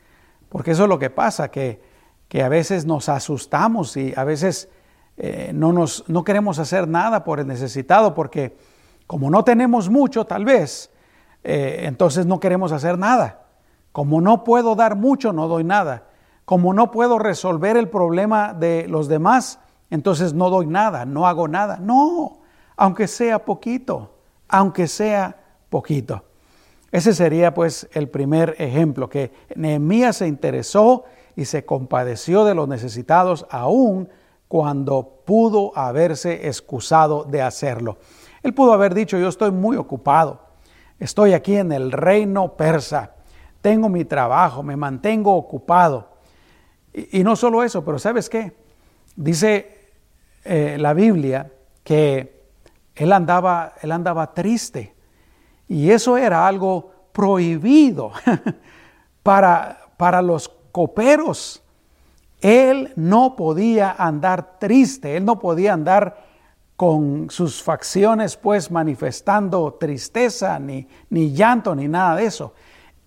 Porque 0.48 0.70
eso 0.70 0.84
es 0.84 0.88
lo 0.88 0.98
que 0.98 1.10
pasa, 1.10 1.50
que, 1.50 1.82
que, 2.28 2.42
a 2.42 2.48
veces 2.48 2.86
nos 2.86 3.08
asustamos 3.08 3.96
y 3.96 4.14
a 4.16 4.24
veces 4.24 4.70
eh, 5.16 5.50
no, 5.54 5.72
nos, 5.72 6.08
no 6.08 6.24
queremos 6.24 6.58
hacer 6.58 6.88
nada 6.88 7.24
por 7.24 7.40
el 7.40 7.46
necesitado 7.46 8.14
porque 8.14 8.56
como 9.06 9.28
no 9.28 9.44
tenemos 9.44 9.90
mucho 9.90 10.24
tal 10.24 10.44
vez, 10.44 10.90
eh, 11.44 11.80
entonces 11.82 12.26
no 12.26 12.40
queremos 12.40 12.72
hacer 12.72 12.96
nada. 12.96 13.49
Como 13.92 14.20
no 14.20 14.44
puedo 14.44 14.74
dar 14.74 14.96
mucho, 14.96 15.32
no 15.32 15.48
doy 15.48 15.64
nada. 15.64 16.04
Como 16.44 16.72
no 16.74 16.90
puedo 16.90 17.18
resolver 17.18 17.76
el 17.76 17.88
problema 17.88 18.52
de 18.52 18.86
los 18.88 19.08
demás, 19.08 19.60
entonces 19.90 20.34
no 20.34 20.50
doy 20.50 20.66
nada, 20.66 21.04
no 21.04 21.26
hago 21.26 21.48
nada. 21.48 21.78
No, 21.80 22.40
aunque 22.76 23.08
sea 23.08 23.44
poquito, 23.44 24.10
aunque 24.48 24.86
sea 24.86 25.36
poquito. 25.68 26.24
Ese 26.92 27.14
sería 27.14 27.54
pues 27.54 27.88
el 27.92 28.08
primer 28.08 28.56
ejemplo, 28.58 29.08
que 29.08 29.32
Nehemías 29.54 30.16
se 30.16 30.26
interesó 30.26 31.04
y 31.36 31.44
se 31.44 31.64
compadeció 31.64 32.44
de 32.44 32.54
los 32.54 32.68
necesitados 32.68 33.46
aún 33.50 34.08
cuando 34.48 35.22
pudo 35.24 35.70
haberse 35.76 36.48
excusado 36.48 37.22
de 37.22 37.42
hacerlo. 37.42 37.98
Él 38.42 38.52
pudo 38.54 38.72
haber 38.72 38.94
dicho, 38.94 39.16
yo 39.18 39.28
estoy 39.28 39.52
muy 39.52 39.76
ocupado, 39.76 40.40
estoy 40.98 41.34
aquí 41.34 41.56
en 41.56 41.70
el 41.70 41.92
reino 41.92 42.56
persa, 42.56 43.12
tengo 43.60 43.88
mi 43.88 44.04
trabajo, 44.04 44.62
me 44.62 44.76
mantengo 44.76 45.34
ocupado. 45.34 46.08
Y, 46.92 47.22
no 47.22 47.36
solo 47.36 47.62
eso, 47.62 47.84
pero 47.84 47.98
¿sabes 47.98 48.28
qué? 48.28 48.52
Dice 49.16 49.90
eh, 50.44 50.76
la 50.78 50.92
Biblia 50.92 51.52
que 51.84 52.40
él 52.94 53.12
andaba, 53.12 53.74
él 53.80 53.92
andaba 53.92 54.32
triste 54.34 54.94
y 55.68 55.90
eso 55.90 56.16
era 56.16 56.46
algo 56.46 56.90
prohibido 57.12 58.12
para, 59.22 59.78
para 59.96 60.20
los 60.20 60.48
coperos. 60.72 61.62
Él 62.40 62.92
no 62.96 63.36
podía 63.36 63.94
andar 63.98 64.58
triste, 64.58 65.16
él 65.16 65.24
no 65.24 65.38
podía 65.38 65.74
andar 65.74 66.30
con 66.76 67.28
sus 67.28 67.62
facciones 67.62 68.36
pues 68.36 68.70
manifestando 68.70 69.74
tristeza, 69.74 70.58
ni, 70.58 70.88
ni 71.10 71.32
llanto, 71.32 71.74
ni 71.74 71.86
nada 71.86 72.16
de 72.16 72.24
eso. 72.24 72.54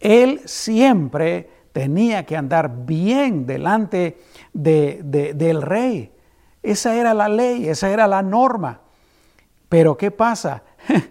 Él 0.03 0.41
siempre 0.43 1.50
tenía 1.72 2.25
que 2.25 2.36
andar 2.36 2.86
bien 2.86 3.45
delante 3.45 4.17
de, 4.51 5.01
del 5.33 5.62
rey. 5.62 6.12
Esa 6.62 6.95
era 6.95 7.13
la 7.13 7.29
ley, 7.29 7.69
esa 7.69 7.89
era 7.89 8.05
la 8.05 8.22
norma. 8.22 8.81
Pero 9.69 9.98
¿qué 9.98 10.12
pasa? 10.12 10.63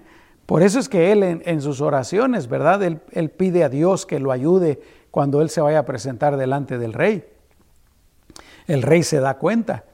Por 0.47 0.63
eso 0.63 0.79
es 0.79 0.91
que 0.91 1.11
él 1.11 1.23
en, 1.43 1.63
sus 1.63 1.81
oraciones, 1.81 2.49
¿verdad? 2.49 2.83
Él, 2.83 3.01
él, 3.13 3.31
pide 3.31 3.65
a 3.65 3.71
Dios 3.71 4.05
que 4.05 4.21
lo 4.21 4.31
ayude 4.31 4.83
cuando 5.11 5.41
él 5.41 5.49
se 5.49 5.63
vaya 5.63 5.79
a 5.79 5.87
presentar 5.87 6.37
delante 6.37 6.77
del 6.77 6.93
rey. 6.93 7.25
El 8.67 8.83
rey 8.83 9.03
se 9.05 9.21
da 9.21 9.39
cuenta 9.39 9.85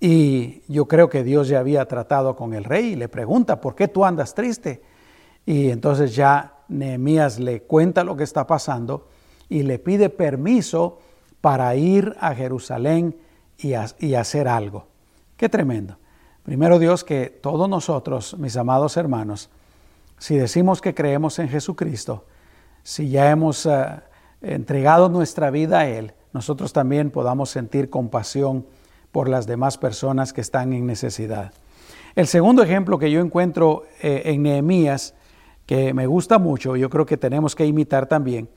y 0.00 0.62
yo 0.66 0.86
creo 0.86 1.10
que 1.10 1.24
Dios 1.24 1.48
ya 1.48 1.58
había 1.58 1.84
tratado 1.84 2.36
con 2.36 2.54
el 2.54 2.64
rey 2.64 2.92
y 2.92 2.96
le 2.96 3.10
pregunta, 3.10 3.60
¿por 3.60 3.74
qué 3.74 3.86
tú 3.86 4.06
andas 4.06 4.34
triste? 4.34 4.80
Y 5.44 5.68
entonces 5.68 6.14
ya 6.14 6.54
Nehemías 6.70 7.38
le 7.38 7.62
cuenta 7.62 8.04
lo 8.04 8.16
que 8.16 8.24
está 8.24 8.46
pasando 8.46 9.08
y 9.48 9.62
le 9.64 9.78
pide 9.78 10.08
permiso 10.08 11.00
para 11.40 11.74
ir 11.74 12.16
a 12.20 12.34
Jerusalén 12.34 13.16
y, 13.58 13.74
hacer 13.74 14.48
algo. 14.48 14.86
Qué 15.36 15.48
tremendo. 15.48 15.98
Primero 16.42 16.78
Dios 16.78 17.04
que 17.04 17.26
todos 17.26 17.68
nosotros, 17.68 18.38
mis 18.38 18.56
amados 18.56 18.96
hermanos, 18.96 19.50
si 20.18 20.36
decimos 20.36 20.80
que 20.80 20.94
creemos 20.94 21.38
en 21.38 21.48
Jesucristo, 21.48 22.24
si 22.82 23.10
ya 23.10 23.30
hemos 23.30 23.66
eh, 23.66 24.00
entregado 24.40 25.08
nuestra 25.08 25.50
vida 25.50 25.80
a 25.80 25.88
Él, 25.88 26.14
nosotros 26.32 26.72
también 26.72 27.10
podamos 27.10 27.50
sentir 27.50 27.90
compasión 27.90 28.64
por 29.12 29.28
las 29.28 29.46
demás 29.46 29.76
personas 29.76 30.32
que 30.32 30.40
están 30.40 30.72
en 30.72 30.86
necesidad. 30.86 31.52
El 32.14 32.26
segundo 32.26 32.62
ejemplo 32.62 32.98
que 32.98 33.10
yo 33.10 33.20
encuentro 33.20 33.84
eh, 34.02 34.22
en 34.26 34.42
Nehemías, 34.42 35.14
que 35.70 35.94
me 35.94 36.08
gusta 36.08 36.40
mucho, 36.40 36.74
yo 36.74 36.90
creo 36.90 37.06
que 37.06 37.16
tenemos 37.16 37.54
que 37.54 37.64
imitar 37.64 38.06
también, 38.06 38.48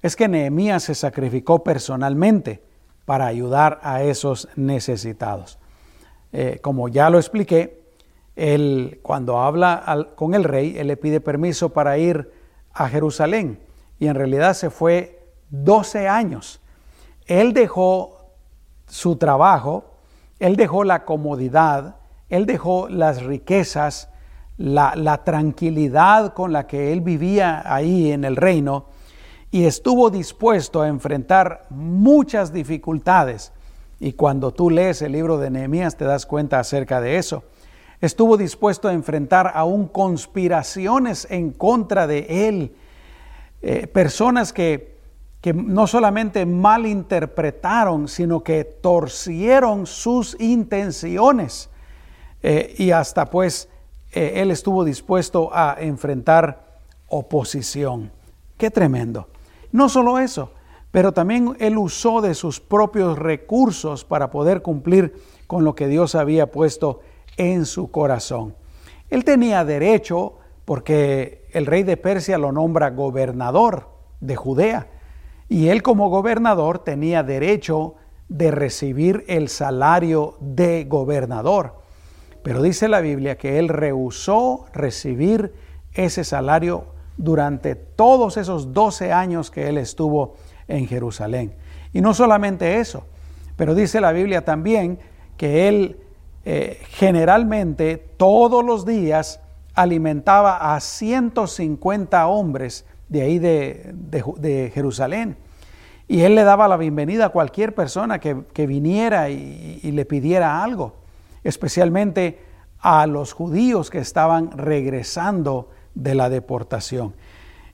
es 0.00 0.16
que 0.16 0.28
Nehemías 0.28 0.84
se 0.84 0.94
sacrificó 0.94 1.62
personalmente 1.62 2.62
para 3.04 3.26
ayudar 3.26 3.80
a 3.82 4.02
esos 4.02 4.48
necesitados. 4.56 5.58
Eh, 6.32 6.60
como 6.62 6.88
ya 6.88 7.10
lo 7.10 7.18
expliqué, 7.18 7.82
él, 8.34 8.98
cuando 9.02 9.40
habla 9.40 10.08
con 10.16 10.32
el 10.32 10.42
rey, 10.42 10.78
él 10.78 10.86
le 10.86 10.96
pide 10.96 11.20
permiso 11.20 11.68
para 11.74 11.98
ir 11.98 12.32
a 12.72 12.88
Jerusalén 12.88 13.60
y 13.98 14.06
en 14.06 14.14
realidad 14.14 14.54
se 14.54 14.70
fue 14.70 15.22
12 15.50 16.08
años. 16.08 16.62
Él 17.26 17.52
dejó 17.52 18.30
su 18.86 19.16
trabajo, 19.16 19.98
él 20.38 20.56
dejó 20.56 20.82
la 20.84 21.04
comodidad, 21.04 21.96
él 22.30 22.46
dejó 22.46 22.88
las 22.88 23.22
riquezas, 23.22 24.08
la, 24.56 25.22
tranquilidad 25.24 26.32
con 26.34 26.52
la 26.52 26.66
que 26.66 26.92
él 26.92 27.00
vivía 27.00 27.62
ahí 27.64 28.12
en 28.12 28.24
el 28.24 28.36
reino 28.36 28.86
y 29.50 29.64
estuvo 29.64 30.10
dispuesto 30.10 30.82
a 30.82 30.88
enfrentar 30.88 31.66
muchas 31.70 32.52
dificultades. 32.52 33.52
Y 34.00 34.12
cuando 34.14 34.52
tú 34.52 34.70
lees 34.70 35.02
el 35.02 35.12
libro 35.12 35.38
de 35.38 35.50
Nehemías 35.50 35.96
te 35.96 36.04
das 36.04 36.26
cuenta 36.26 36.58
acerca 36.58 37.00
de 37.00 37.16
eso 37.18 37.44
estuvo 38.04 38.36
dispuesto 38.36 38.88
a 38.88 38.92
enfrentar 38.92 39.52
aún 39.54 39.88
conspiraciones 39.88 41.26
en 41.30 41.52
contra 41.52 42.06
de 42.06 42.48
él, 42.48 42.74
eh, 43.62 43.86
personas 43.86 44.52
que, 44.52 44.98
que 45.40 45.54
no 45.54 45.86
solamente 45.86 46.46
malinterpretaron, 46.46 48.08
sino 48.08 48.42
que 48.42 48.64
torcieron 48.64 49.86
sus 49.86 50.38
intenciones. 50.40 51.70
Eh, 52.42 52.74
y 52.76 52.90
hasta 52.90 53.30
pues 53.30 53.70
eh, 54.14 54.40
él 54.40 54.50
estuvo 54.50 54.84
dispuesto 54.84 55.50
a 55.52 55.76
enfrentar 55.78 56.78
oposición. 57.08 58.10
Qué 58.56 58.70
tremendo. 58.70 59.28
No 59.72 59.88
solo 59.88 60.18
eso, 60.18 60.52
pero 60.90 61.12
también 61.12 61.56
él 61.58 61.76
usó 61.76 62.20
de 62.20 62.34
sus 62.34 62.60
propios 62.60 63.18
recursos 63.18 64.04
para 64.04 64.30
poder 64.30 64.62
cumplir 64.62 65.14
con 65.48 65.64
lo 65.64 65.74
que 65.74 65.88
Dios 65.88 66.14
había 66.14 66.50
puesto 66.52 67.00
en 67.36 67.66
su 67.66 67.90
corazón. 67.90 68.54
Él 69.10 69.24
tenía 69.24 69.64
derecho, 69.64 70.34
porque 70.64 71.48
el 71.52 71.66
rey 71.66 71.82
de 71.82 71.96
Persia 71.96 72.38
lo 72.38 72.52
nombra 72.52 72.90
gobernador 72.90 73.88
de 74.20 74.36
Judea, 74.36 74.88
y 75.48 75.68
él 75.68 75.82
como 75.82 76.08
gobernador 76.08 76.78
tenía 76.78 77.22
derecho 77.22 77.96
de 78.28 78.50
recibir 78.50 79.24
el 79.28 79.48
salario 79.48 80.36
de 80.40 80.84
gobernador. 80.84 81.83
Pero 82.44 82.60
dice 82.60 82.88
la 82.88 83.00
Biblia 83.00 83.38
que 83.38 83.58
él 83.58 83.70
rehusó 83.70 84.66
recibir 84.74 85.54
ese 85.94 86.24
salario 86.24 86.84
durante 87.16 87.74
todos 87.74 88.36
esos 88.36 88.74
12 88.74 89.12
años 89.12 89.50
que 89.50 89.66
él 89.68 89.78
estuvo 89.78 90.34
en 90.68 90.86
Jerusalén. 90.86 91.54
Y 91.94 92.02
no 92.02 92.12
solamente 92.12 92.80
eso, 92.80 93.06
pero 93.56 93.74
dice 93.74 93.98
la 93.98 94.12
Biblia 94.12 94.44
también 94.44 94.98
que 95.38 95.68
él 95.68 95.96
eh, 96.44 96.82
generalmente 96.90 97.96
todos 97.96 98.62
los 98.62 98.84
días 98.84 99.40
alimentaba 99.74 100.74
a 100.74 100.80
150 100.80 102.26
hombres 102.26 102.84
de 103.08 103.22
ahí 103.22 103.38
de, 103.38 104.70
Jerusalén. 104.74 105.38
Y 106.08 106.20
él 106.20 106.34
le 106.34 106.44
daba 106.44 106.68
la 106.68 106.76
bienvenida 106.76 107.24
a 107.24 107.28
cualquier 107.30 107.74
persona 107.74 108.20
que, 108.20 108.66
viniera 108.66 109.30
y, 109.30 109.80
y, 109.82 109.92
le 109.92 110.04
pidiera 110.04 110.62
algo, 110.62 111.03
especialmente 111.44 112.40
a 112.80 113.06
los 113.06 113.32
judíos 113.32 113.90
que 113.90 113.98
estaban 113.98 114.50
regresando 114.50 115.70
de 115.94 116.14
la 116.14 116.28
deportación. 116.28 117.14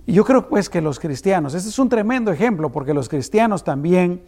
Y 0.07 0.13
yo 0.13 0.25
creo 0.25 0.49
pues 0.49 0.69
que 0.69 0.81
los 0.81 0.99
cristianos, 0.99 1.55
este 1.55 1.69
es 1.69 1.79
un 1.79 1.89
tremendo 1.89 2.33
ejemplo 2.33 2.71
porque 2.71 2.95
los 2.95 3.09
cristianos 3.09 3.65
también 3.65 4.23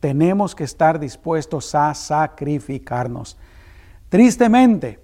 tenemos 0.00 0.54
que 0.54 0.64
estar 0.64 0.98
dispuestos 0.98 1.74
a 1.74 1.94
sacrificarnos. 1.94 3.36
Tristemente, 4.08 5.00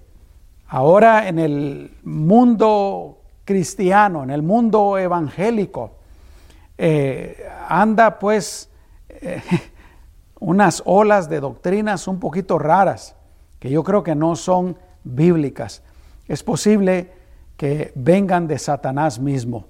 ahora 0.67 1.27
en 1.27 1.39
el 1.39 1.97
mundo 2.03 3.21
cristiano, 3.43 4.23
en 4.23 4.29
el 4.29 4.41
mundo 4.41 4.97
evangélico, 4.97 5.97
eh, 6.77 7.45
anda 7.67 8.19
pues 8.19 8.69
unas 10.39 10.81
olas 10.85 11.29
de 11.29 11.39
doctrinas 11.39 12.07
un 12.07 12.19
poquito 12.19 12.57
raras, 12.57 13.15
que 13.59 13.69
yo 13.69 13.83
creo 13.83 14.03
que 14.03 14.15
no 14.15 14.35
son 14.35 14.77
bíblicas. 15.03 15.83
Es 16.27 16.43
posible 16.43 17.11
que 17.57 17.91
vengan 17.95 18.47
de 18.47 18.59
Satanás 18.59 19.19
mismo. 19.19 19.65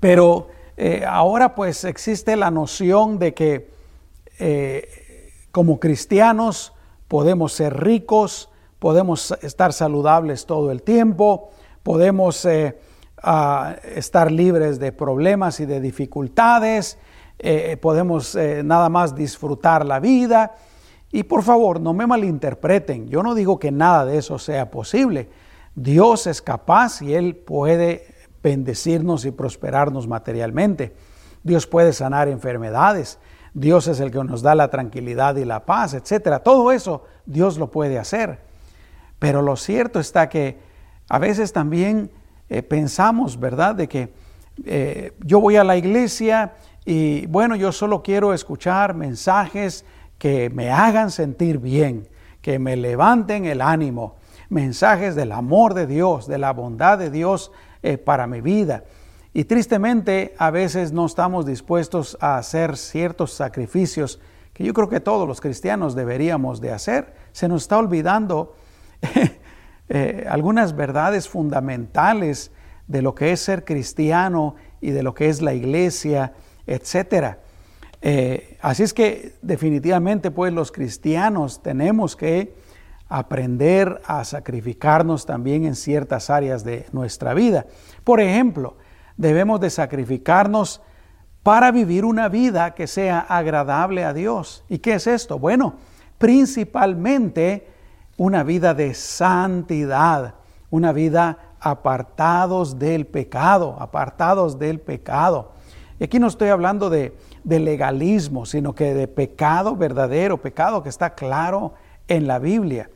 Pero 0.00 0.48
eh, 0.76 1.04
ahora 1.06 1.54
pues 1.54 1.84
existe 1.84 2.36
la 2.36 2.50
noción 2.50 3.18
de 3.18 3.34
que 3.34 3.78
como 5.50 5.80
cristianos 5.80 6.72
podemos 7.08 7.52
ser 7.52 7.76
ricos, 7.76 8.50
podemos 8.78 9.34
estar 9.42 9.72
saludables 9.72 10.46
todo 10.46 10.70
el 10.70 10.82
tiempo, 10.82 11.50
podemos 11.82 12.44
eh, 12.44 12.78
estar 13.94 14.30
libres 14.30 14.78
de 14.78 14.92
problemas 14.92 15.58
y 15.60 15.66
de 15.66 15.80
dificultades, 15.80 16.98
eh, 17.38 17.76
podemos 17.80 18.34
eh, 18.34 18.62
nada 18.62 18.88
más 18.88 19.14
disfrutar 19.14 19.84
la 19.86 20.00
vida. 20.00 20.54
Y 21.10 21.22
por 21.22 21.42
favor, 21.42 21.80
no 21.80 21.94
me 21.94 22.06
malinterpreten, 22.06 23.08
yo 23.08 23.22
no 23.22 23.34
digo 23.34 23.58
que 23.58 23.70
nada 23.70 24.04
de 24.04 24.18
eso 24.18 24.38
sea 24.38 24.70
posible. 24.70 25.28
Dios 25.74 26.26
es 26.26 26.42
capaz 26.42 27.00
y 27.02 27.14
Él 27.14 27.36
puede 27.36 28.14
bendecirnos 28.42 29.24
y 29.24 29.30
prosperarnos 29.30 30.06
materialmente. 30.06 30.94
Dios 31.42 31.66
puede 31.66 31.92
sanar 31.92 32.28
enfermedades. 32.28 33.18
Dios 33.54 33.88
es 33.88 34.00
el 34.00 34.10
que 34.10 34.22
nos 34.22 34.42
da 34.42 34.54
la 34.54 34.68
tranquilidad 34.68 35.36
y 35.36 35.44
la 35.44 35.64
paz, 35.64 35.94
etcétera. 35.94 36.40
Todo 36.40 36.72
eso 36.72 37.04
Dios 37.26 37.58
lo 37.58 37.70
puede 37.70 37.98
hacer. 37.98 38.40
Pero 39.18 39.42
lo 39.42 39.56
cierto 39.56 39.98
está 40.00 40.28
que 40.28 40.58
a 41.08 41.18
veces 41.18 41.52
también 41.52 42.10
eh, 42.48 42.62
pensamos, 42.62 43.40
¿verdad?, 43.40 43.74
de 43.74 43.88
que 43.88 44.12
eh, 44.64 45.12
yo 45.24 45.40
voy 45.40 45.56
a 45.56 45.64
la 45.64 45.76
iglesia 45.76 46.54
y 46.84 47.26
bueno, 47.26 47.56
yo 47.56 47.72
solo 47.72 48.02
quiero 48.02 48.32
escuchar 48.32 48.94
mensajes 48.94 49.84
que 50.18 50.50
me 50.50 50.70
hagan 50.70 51.10
sentir 51.10 51.58
bien, 51.58 52.08
que 52.42 52.58
me 52.58 52.76
levanten 52.76 53.44
el 53.44 53.60
ánimo, 53.60 54.16
mensajes 54.48 55.14
del 55.14 55.32
amor 55.32 55.74
de 55.74 55.86
Dios, 55.86 56.26
de 56.26 56.38
la 56.38 56.52
bondad 56.52 56.98
de 56.98 57.10
Dios 57.10 57.52
eh, 57.82 57.98
para 57.98 58.26
mi 58.26 58.40
vida. 58.40 58.84
Y 59.32 59.44
tristemente 59.44 60.34
a 60.38 60.50
veces 60.50 60.92
no 60.92 61.06
estamos 61.06 61.46
dispuestos 61.46 62.16
a 62.20 62.38
hacer 62.38 62.76
ciertos 62.76 63.32
sacrificios 63.32 64.20
que 64.52 64.64
yo 64.64 64.74
creo 64.74 64.88
que 64.88 65.00
todos 65.00 65.28
los 65.28 65.40
cristianos 65.40 65.94
deberíamos 65.94 66.60
de 66.60 66.72
hacer. 66.72 67.14
Se 67.32 67.46
nos 67.46 67.62
está 67.62 67.78
olvidando 67.78 68.56
eh, 69.88 70.26
algunas 70.28 70.74
verdades 70.74 71.28
fundamentales 71.28 72.50
de 72.88 73.02
lo 73.02 73.14
que 73.14 73.30
es 73.30 73.40
ser 73.40 73.64
cristiano 73.64 74.56
y 74.80 74.90
de 74.90 75.04
lo 75.04 75.14
que 75.14 75.28
es 75.28 75.42
la 75.42 75.54
iglesia, 75.54 76.32
etcétera. 76.66 77.38
Eh, 78.00 78.56
así 78.60 78.82
es 78.82 78.94
que 78.94 79.34
definitivamente 79.42 80.30
pues 80.30 80.52
los 80.52 80.70
cristianos 80.70 81.62
tenemos 81.62 82.14
que 82.14 82.54
aprender 83.08 84.00
a 84.04 84.24
sacrificarnos 84.24 85.26
también 85.26 85.64
en 85.64 85.74
ciertas 85.74 86.30
áreas 86.30 86.62
de 86.64 86.86
nuestra 86.92 87.34
vida. 87.34 87.66
Por 88.04 88.20
ejemplo, 88.20 88.76
debemos 89.16 89.60
de 89.60 89.70
sacrificarnos 89.70 90.82
para 91.42 91.70
vivir 91.72 92.04
una 92.04 92.28
vida 92.28 92.74
que 92.74 92.86
sea 92.86 93.20
agradable 93.20 94.04
a 94.04 94.12
Dios. 94.12 94.64
¿Y 94.68 94.78
qué 94.78 94.94
es 94.94 95.06
esto? 95.06 95.38
Bueno, 95.38 95.76
principalmente 96.18 97.66
una 98.16 98.42
vida 98.42 98.74
de 98.74 98.94
santidad, 98.94 100.34
una 100.70 100.92
vida 100.92 101.38
apartados 101.60 102.78
del 102.78 103.06
pecado, 103.06 103.76
apartados 103.80 104.58
del 104.58 104.80
pecado. 104.80 105.52
Y 105.98 106.04
aquí 106.04 106.18
no 106.18 106.26
estoy 106.26 106.50
hablando 106.50 106.90
de, 106.90 107.16
legalismo, 107.58 108.46
sino 108.46 108.74
que 108.74 108.94
de 108.94 109.08
pecado 109.08 109.76
verdadero, 109.76 110.42
pecado 110.42 110.82
que 110.82 110.88
está 110.88 111.14
claro 111.14 111.74
en 112.08 112.26
la 112.26 112.38
Biblia. 112.38 112.90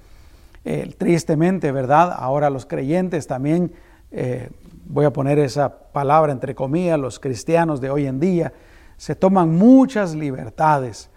Eh, 0.64 0.94
tristemente, 0.96 1.72
¿verdad? 1.72 2.14
Ahora 2.16 2.50
los 2.50 2.66
creyentes 2.66 3.26
también, 3.26 3.72
eh, 4.12 4.50
voy 4.86 5.04
a 5.04 5.12
poner 5.12 5.38
esa 5.38 5.90
palabra 5.92 6.32
entre 6.32 6.54
comillas, 6.54 6.98
los 6.98 7.18
cristianos 7.18 7.80
de 7.80 7.90
hoy 7.90 8.06
en 8.06 8.20
día, 8.20 8.52
se 8.96 9.16
toman 9.16 9.56
muchas 9.56 10.14
libertades 10.14 11.10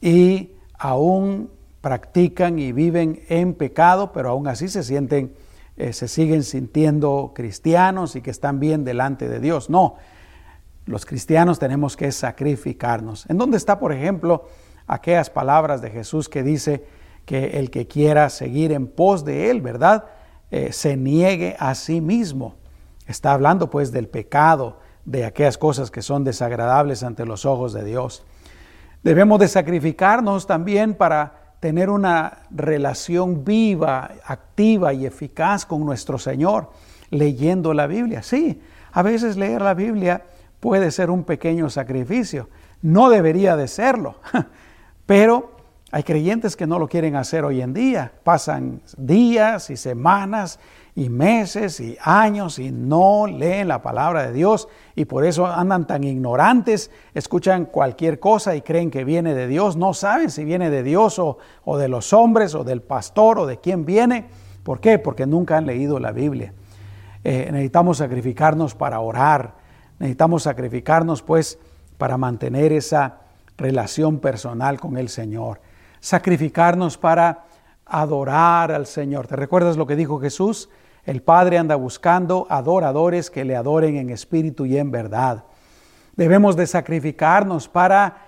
y 0.00 0.52
aún 0.78 1.50
practican 1.80 2.58
y 2.58 2.72
viven 2.72 3.20
en 3.28 3.54
pecado, 3.54 4.12
pero 4.12 4.30
aún 4.30 4.46
así 4.46 4.68
se 4.68 4.82
sienten, 4.82 5.32
eh, 5.76 5.92
se 5.92 6.08
siguen 6.08 6.42
sintiendo 6.42 7.32
cristianos 7.34 8.14
y 8.16 8.20
que 8.20 8.30
están 8.30 8.60
bien 8.60 8.84
delante 8.84 9.28
de 9.28 9.40
Dios. 9.40 9.70
No, 9.70 9.96
los 10.86 11.06
cristianos 11.06 11.58
tenemos 11.58 11.96
que 11.96 12.10
sacrificarnos. 12.12 13.28
¿En 13.28 13.38
dónde 13.38 13.56
está, 13.56 13.78
por 13.78 13.92
ejemplo, 13.92 14.48
aquellas 14.86 15.30
palabras 15.30 15.80
de 15.80 15.90
Jesús 15.90 16.28
que 16.28 16.42
dice 16.42 16.84
que 17.24 17.58
el 17.58 17.70
que 17.70 17.86
quiera 17.86 18.28
seguir 18.30 18.72
en 18.72 18.88
pos 18.88 19.24
de 19.24 19.50
Él, 19.50 19.60
¿verdad? 19.60 20.06
Eh, 20.50 20.72
se 20.72 20.96
niegue 20.96 21.56
a 21.58 21.74
sí 21.74 22.00
mismo. 22.00 22.56
Está 23.06 23.32
hablando 23.32 23.70
pues 23.70 23.92
del 23.92 24.08
pecado, 24.08 24.80
de 25.04 25.24
aquellas 25.24 25.58
cosas 25.58 25.90
que 25.90 26.02
son 26.02 26.24
desagradables 26.24 27.02
ante 27.02 27.24
los 27.24 27.44
ojos 27.44 27.72
de 27.72 27.84
Dios. 27.84 28.24
Debemos 29.02 29.40
de 29.40 29.48
sacrificarnos 29.48 30.46
también 30.46 30.94
para 30.94 31.54
tener 31.60 31.90
una 31.90 32.42
relación 32.50 33.44
viva, 33.44 34.10
activa 34.24 34.92
y 34.92 35.06
eficaz 35.06 35.64
con 35.64 35.84
nuestro 35.84 36.18
Señor, 36.18 36.70
leyendo 37.10 37.72
la 37.72 37.86
Biblia. 37.86 38.22
Sí, 38.22 38.60
a 38.92 39.02
veces 39.02 39.36
leer 39.36 39.62
la 39.62 39.74
Biblia 39.74 40.24
puede 40.62 40.92
ser 40.92 41.10
un 41.10 41.24
pequeño 41.24 41.68
sacrificio. 41.70 42.48
No 42.82 43.10
debería 43.10 43.56
de 43.56 43.66
serlo, 43.66 44.20
pero 45.06 45.56
hay 45.90 46.04
creyentes 46.04 46.54
que 46.54 46.68
no 46.68 46.78
lo 46.78 46.86
quieren 46.86 47.16
hacer 47.16 47.44
hoy 47.44 47.60
en 47.60 47.74
día. 47.74 48.12
Pasan 48.22 48.80
días 48.96 49.70
y 49.70 49.76
semanas 49.76 50.60
y 50.94 51.08
meses 51.08 51.80
y 51.80 51.98
años 52.00 52.60
y 52.60 52.70
no 52.70 53.26
leen 53.26 53.66
la 53.66 53.82
palabra 53.82 54.22
de 54.28 54.32
Dios 54.32 54.68
y 54.94 55.04
por 55.04 55.24
eso 55.24 55.46
andan 55.46 55.88
tan 55.88 56.04
ignorantes, 56.04 56.92
escuchan 57.12 57.64
cualquier 57.64 58.20
cosa 58.20 58.54
y 58.54 58.62
creen 58.62 58.92
que 58.92 59.02
viene 59.02 59.34
de 59.34 59.48
Dios, 59.48 59.76
no 59.76 59.94
saben 59.94 60.30
si 60.30 60.44
viene 60.44 60.70
de 60.70 60.84
Dios 60.84 61.18
o, 61.18 61.38
de 61.76 61.88
los 61.88 62.12
hombres 62.12 62.54
o 62.54 62.62
del 62.62 62.82
pastor 62.82 63.40
o 63.40 63.46
de 63.46 63.58
quién 63.58 63.84
viene. 63.84 64.26
¿Por 64.62 64.78
qué? 64.78 65.00
Porque 65.00 65.26
nunca 65.26 65.56
han 65.56 65.66
leído 65.66 65.98
la 65.98 66.12
Biblia. 66.12 66.52
Eh, 67.24 67.48
necesitamos 67.50 67.98
sacrificarnos 67.98 68.76
para 68.76 69.00
orar, 69.00 69.61
Necesitamos 70.02 70.42
sacrificarnos 70.42 71.22
pues 71.22 71.60
para 71.96 72.16
mantener 72.16 72.72
esa 72.72 73.20
relación 73.56 74.18
personal 74.18 74.80
con 74.80 74.96
el 74.96 75.08
Señor. 75.08 75.60
Sacrificarnos 76.00 76.98
para 76.98 77.44
adorar 77.86 78.72
al 78.72 78.86
Señor. 78.86 79.28
¿Te 79.28 79.36
recuerdas 79.36 79.76
lo 79.76 79.86
que 79.86 79.94
dijo 79.94 80.18
Jesús? 80.18 80.68
El 81.04 81.22
Padre 81.22 81.58
anda 81.58 81.76
buscando 81.76 82.48
adoradores 82.50 83.30
que 83.30 83.44
le 83.44 83.54
adoren 83.54 83.96
en 83.96 84.10
espíritu 84.10 84.66
y 84.66 84.76
en 84.76 84.90
verdad. 84.90 85.44
Debemos 86.16 86.56
de 86.56 86.66
sacrificarnos 86.66 87.68
para 87.68 88.26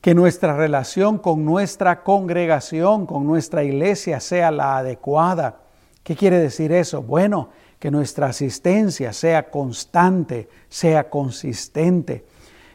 que 0.00 0.16
nuestra 0.16 0.56
relación 0.56 1.18
con 1.18 1.44
nuestra 1.44 2.02
congregación, 2.02 3.06
con 3.06 3.24
nuestra 3.24 3.62
iglesia 3.62 4.18
sea 4.18 4.50
la 4.50 4.78
adecuada. 4.78 5.60
¿Qué 6.02 6.16
quiere 6.16 6.40
decir 6.40 6.72
eso? 6.72 7.02
Bueno, 7.02 7.50
que 7.78 7.90
nuestra 7.90 8.28
asistencia 8.28 9.12
sea 9.12 9.50
constante, 9.50 10.48
sea 10.68 11.10
consistente, 11.10 12.24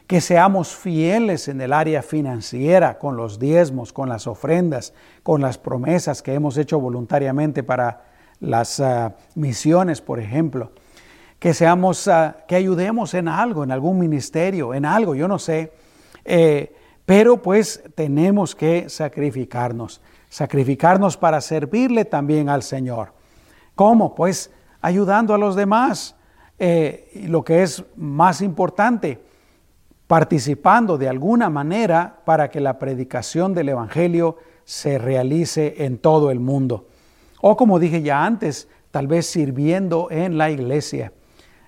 que 0.06 0.20
seamos 0.20 0.74
fieles 0.74 1.48
en 1.48 1.60
el 1.60 1.72
área 1.72 2.02
financiera, 2.02 2.98
con 2.98 3.16
los 3.16 3.38
diezmos, 3.38 3.92
con 3.92 4.08
las 4.08 4.26
ofrendas, 4.26 4.92
con 5.22 5.40
las 5.40 5.58
promesas 5.58 6.22
que 6.22 6.34
hemos 6.34 6.56
hecho 6.56 6.78
voluntariamente 6.78 7.62
para 7.62 8.04
las 8.40 8.80
ah, 8.80 9.14
misiones, 9.34 10.00
por 10.00 10.20
ejemplo. 10.20 10.72
Que 11.38 11.54
seamos, 11.54 12.08
ah, 12.08 12.44
que 12.46 12.56
ayudemos 12.56 13.14
en 13.14 13.28
algo, 13.28 13.64
en 13.64 13.70
algún 13.70 13.98
ministerio, 13.98 14.74
en 14.74 14.84
algo, 14.84 15.14
yo 15.14 15.28
no 15.28 15.38
sé. 15.38 15.72
Eh, 16.24 16.74
pero 17.06 17.42
pues 17.42 17.82
tenemos 17.94 18.54
que 18.54 18.88
sacrificarnos, 18.88 20.00
sacrificarnos 20.28 21.16
para 21.16 21.40
servirle 21.40 22.04
también 22.04 22.48
al 22.48 22.62
Señor. 22.62 23.12
¿Cómo? 23.74 24.14
Pues 24.14 24.50
ayudando 24.82 25.32
a 25.32 25.38
los 25.38 25.56
demás. 25.56 26.16
Eh, 26.58 27.24
lo 27.28 27.42
que 27.42 27.62
es 27.62 27.82
más 27.96 28.42
importante, 28.42 29.18
participando 30.06 30.98
de 30.98 31.08
alguna 31.08 31.48
manera 31.48 32.20
para 32.24 32.50
que 32.50 32.60
la 32.60 32.78
predicación 32.78 33.54
del 33.54 33.70
Evangelio 33.70 34.36
se 34.64 34.98
realice 34.98 35.84
en 35.84 35.98
todo 35.98 36.30
el 36.30 36.38
mundo. 36.38 36.86
O 37.40 37.56
como 37.56 37.78
dije 37.78 38.02
ya 38.02 38.24
antes, 38.24 38.68
tal 38.90 39.06
vez 39.06 39.26
sirviendo 39.26 40.08
en 40.10 40.36
la 40.36 40.50
iglesia. 40.50 41.12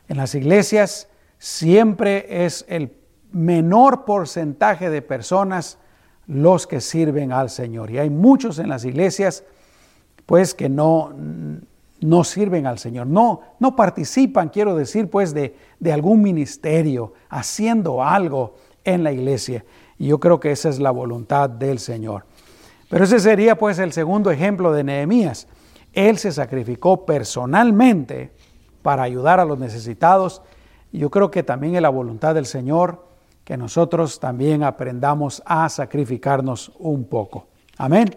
En 0.09 0.18
las 0.18 0.35
iglesias 0.35 1.09
siempre 1.38 2.44
es 2.44 2.64
el 2.68 2.92
menor 3.33 4.05
porcentaje 4.05 4.90
de 4.90 5.03
personas 5.03 5.79
los 6.27 6.66
que 6.66 6.81
sirven 6.81 7.33
al 7.33 7.50
Señor. 7.50 7.90
Y 7.90 7.98
hay 7.98 8.11
muchos 8.11 8.59
en 8.59 8.68
las 8.68 8.85
iglesias, 8.85 9.44
pues, 10.27 10.55
que 10.55 10.68
no, 10.68 11.12
no 12.00 12.24
sirven 12.24 12.66
al 12.66 12.78
Señor, 12.78 13.07
no, 13.07 13.40
no 13.59 13.76
participan, 13.76 14.48
quiero 14.48 14.76
decir, 14.76 15.09
pues 15.09 15.33
de, 15.33 15.57
de 15.78 15.92
algún 15.92 16.22
ministerio, 16.22 17.14
haciendo 17.28 18.02
algo 18.02 18.57
en 18.85 19.04
la 19.04 19.12
iglesia. 19.12 19.64
Y 19.98 20.09
yo 20.09 20.20
creo 20.20 20.40
que 20.40 20.50
esa 20.50 20.68
es 20.68 20.80
la 20.80 20.90
voluntad 20.90 21.48
del 21.48 21.78
Señor. 21.78 22.26
Pero 22.88 23.04
ese 23.04 23.20
sería 23.20 23.57
pues 23.57 23.78
el 23.78 23.92
segundo 23.92 24.30
ejemplo 24.30 24.72
de 24.72 24.85
Nehemías. 24.85 25.48
Él 25.92 26.18
se 26.18 26.33
sacrificó 26.33 27.07
personalmente 27.07 28.33
para 28.83 29.04
ayudar 29.04 29.40
a 29.40 29.44
los 29.44 29.59
necesitados. 29.59 30.42
Y 30.92 30.98
yo 30.98 31.11
creo 31.11 31.30
que 31.30 31.42
también 31.42 31.76
es 31.76 31.83
la 31.83 31.88
voluntad 31.88 32.35
del 32.35 32.46
Señor 32.46 33.07
que 33.44 33.57
nosotros 33.57 34.20
también 34.20 34.62
aprendamos 34.62 35.42
a 35.44 35.68
sacrificarnos 35.68 36.72
un 36.78 37.04
poco. 37.04 37.46
Amén. 37.76 38.14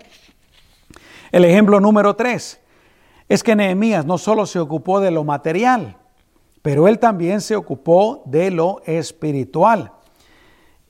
El 1.31 1.43
ejemplo 1.45 1.79
número 1.79 2.15
tres 2.15 2.61
es 3.29 3.43
que 3.43 3.55
Nehemías 3.55 4.05
no 4.05 4.17
solo 4.17 4.45
se 4.45 4.59
ocupó 4.59 4.99
de 4.99 5.11
lo 5.11 5.23
material, 5.23 5.97
pero 6.61 6.87
él 6.87 6.99
también 6.99 7.41
se 7.41 7.55
ocupó 7.55 8.23
de 8.25 8.51
lo 8.51 8.81
espiritual. 8.85 9.91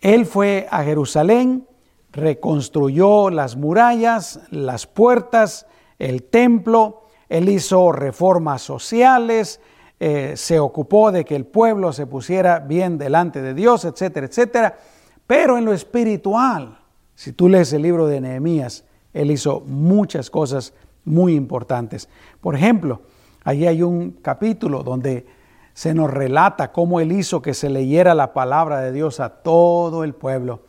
Él 0.01 0.25
fue 0.25 0.67
a 0.69 0.83
Jerusalén, 0.83 1.67
reconstruyó 2.11 3.29
las 3.29 3.55
murallas, 3.55 4.41
las 4.49 4.87
puertas, 4.87 5.65
el 5.99 6.23
templo, 6.23 7.03
él 7.29 7.49
hizo 7.49 7.91
reformas 7.91 8.61
sociales, 8.61 9.59
eh, 9.99 10.33
se 10.35 10.59
ocupó 10.59 11.11
de 11.11 11.25
que 11.25 11.35
el 11.35 11.45
pueblo 11.45 11.91
se 11.91 12.05
pusiera 12.05 12.59
bien 12.59 12.97
delante 12.97 13.41
de 13.41 13.53
Dios, 13.53 13.83
etcétera, 13.83 14.27
etcétera. 14.27 14.77
Pero 15.25 15.57
en 15.57 15.65
lo 15.65 15.73
espiritual, 15.73 16.79
si 17.15 17.33
tú 17.33 17.49
lees 17.49 17.73
el 17.73 17.81
libro 17.81 18.07
de 18.07 18.21
Nehemías, 18.21 18.85
él 19.13 19.31
hizo 19.31 19.61
muchas 19.61 20.29
cosas 20.29 20.73
muy 21.07 21.33
importantes. 21.35 22.09
Por 22.41 22.55
ejemplo, 22.55 23.01
allí 23.43 23.65
hay 23.65 23.81
un 23.81 24.11
capítulo 24.21 24.83
donde 24.83 25.25
se 25.73 25.93
nos 25.93 26.11
relata 26.11 26.71
cómo 26.71 26.99
él 26.99 27.11
hizo 27.11 27.41
que 27.41 27.53
se 27.53 27.69
leyera 27.69 28.13
la 28.13 28.33
palabra 28.33 28.81
de 28.81 28.91
Dios 28.91 29.19
a 29.19 29.29
todo 29.29 30.03
el 30.03 30.13
pueblo. 30.13 30.61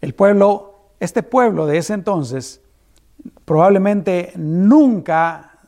El 0.00 0.14
pueblo, 0.14 0.74
este 1.00 1.22
pueblo 1.22 1.66
de 1.66 1.78
ese 1.78 1.94
entonces, 1.94 2.60
probablemente 3.44 4.32
nunca, 4.36 5.58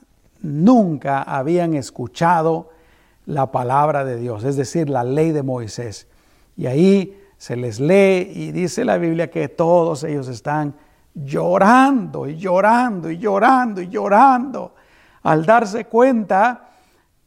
nunca 0.41 1.23
habían 1.23 1.75
escuchado 1.75 2.71
la 3.27 3.51
palabra 3.51 4.05
de 4.05 4.17
Dios, 4.17 4.45
es 4.45 4.57
decir, 4.57 4.89
la 4.89 5.05
ley 5.05 5.33
de 5.33 5.43
Moisés. 5.43 6.07
Y 6.57 6.67
ahí 6.67 7.19
se 7.37 7.57
les 7.57 7.81
lee 7.81 8.31
y 8.35 8.53
dice 8.53 8.85
la 8.85 8.99
Biblia 8.99 9.31
que 9.31 9.49
todos 9.49 10.05
ellos 10.05 10.29
están 10.29 10.75
llorando 11.24 12.26
y 12.26 12.37
llorando 12.37 13.11
y 13.11 13.18
llorando 13.18 13.81
y 13.81 13.88
llorando 13.88 14.74
al 15.22 15.44
darse 15.44 15.87
cuenta 15.87 16.68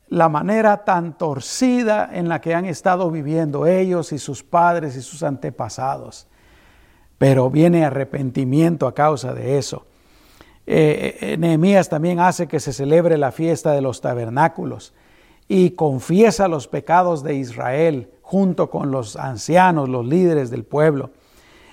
la 0.10 0.28
manera 0.28 0.84
tan 0.84 1.18
torcida 1.18 2.10
en 2.12 2.28
la 2.28 2.42
que 2.42 2.54
han 2.54 2.66
estado 2.66 3.10
viviendo 3.10 3.66
ellos 3.66 4.12
y 4.12 4.20
sus 4.20 4.44
padres 4.44 4.96
y 4.98 5.02
sus 5.02 5.24
antepasados. 5.24 6.28
Pero 7.18 7.50
viene 7.50 7.86
arrepentimiento 7.86 8.88
a 8.88 8.94
causa 8.94 9.34
de 9.34 9.58
eso. 9.58 9.86
Eh, 10.68 11.18
eh, 11.22 11.38
Nehemías 11.38 11.90
también 11.90 12.20
hace 12.20 12.48
que 12.48 12.60
se 12.60 12.74
celebre 12.74 13.18
la 13.18 13.32
fiesta 13.32 13.72
de 13.72 13.82
los 13.82 14.02
tabernáculos 14.02 14.94
y 15.48 15.72
confiesa 15.72 16.48
los 16.48 16.68
pecados 16.68 17.24
de 17.24 17.36
Israel 17.36 18.10
junto 18.22 18.70
con 18.70 18.92
los 18.92 19.16
ancianos, 19.16 19.90
los 19.90 20.06
líderes 20.06 20.50
del 20.50 20.64
pueblo, 20.64 21.12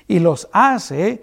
y 0.07 0.19
los 0.19 0.49
hace 0.53 1.23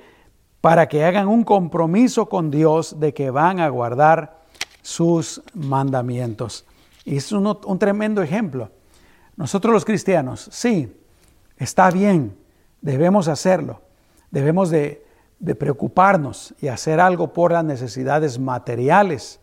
para 0.65 0.89
que 0.89 1.06
hagan 1.06 1.28
un 1.28 1.43
compromiso 1.43 2.28
con 2.28 2.49
Dios 2.49 2.99
de 2.99 3.13
que 3.13 3.30
van 3.30 3.60
a 3.60 3.69
guardar 3.69 4.39
sus 4.82 5.43
mandamientos. 5.54 6.65
Y 7.04 7.17
es 7.17 7.32
un, 7.32 7.78
tremendo 7.78 8.23
ejemplo. 8.23 8.71
Nosotros 9.38 9.71
los 9.71 9.86
cristianos, 9.86 10.49
sí, 10.51 10.91
está 11.58 11.91
bien, 11.91 12.36
debemos 12.82 13.28
hacerlo, 13.28 13.82
debemos 14.32 14.71
de, 14.71 15.06
de 15.38 15.54
preocuparnos 15.54 16.56
y 16.60 16.69
hacer 16.69 16.99
algo 16.99 17.32
por 17.32 17.51
las 17.51 17.63
necesidades 17.63 18.39
materiales 18.39 19.39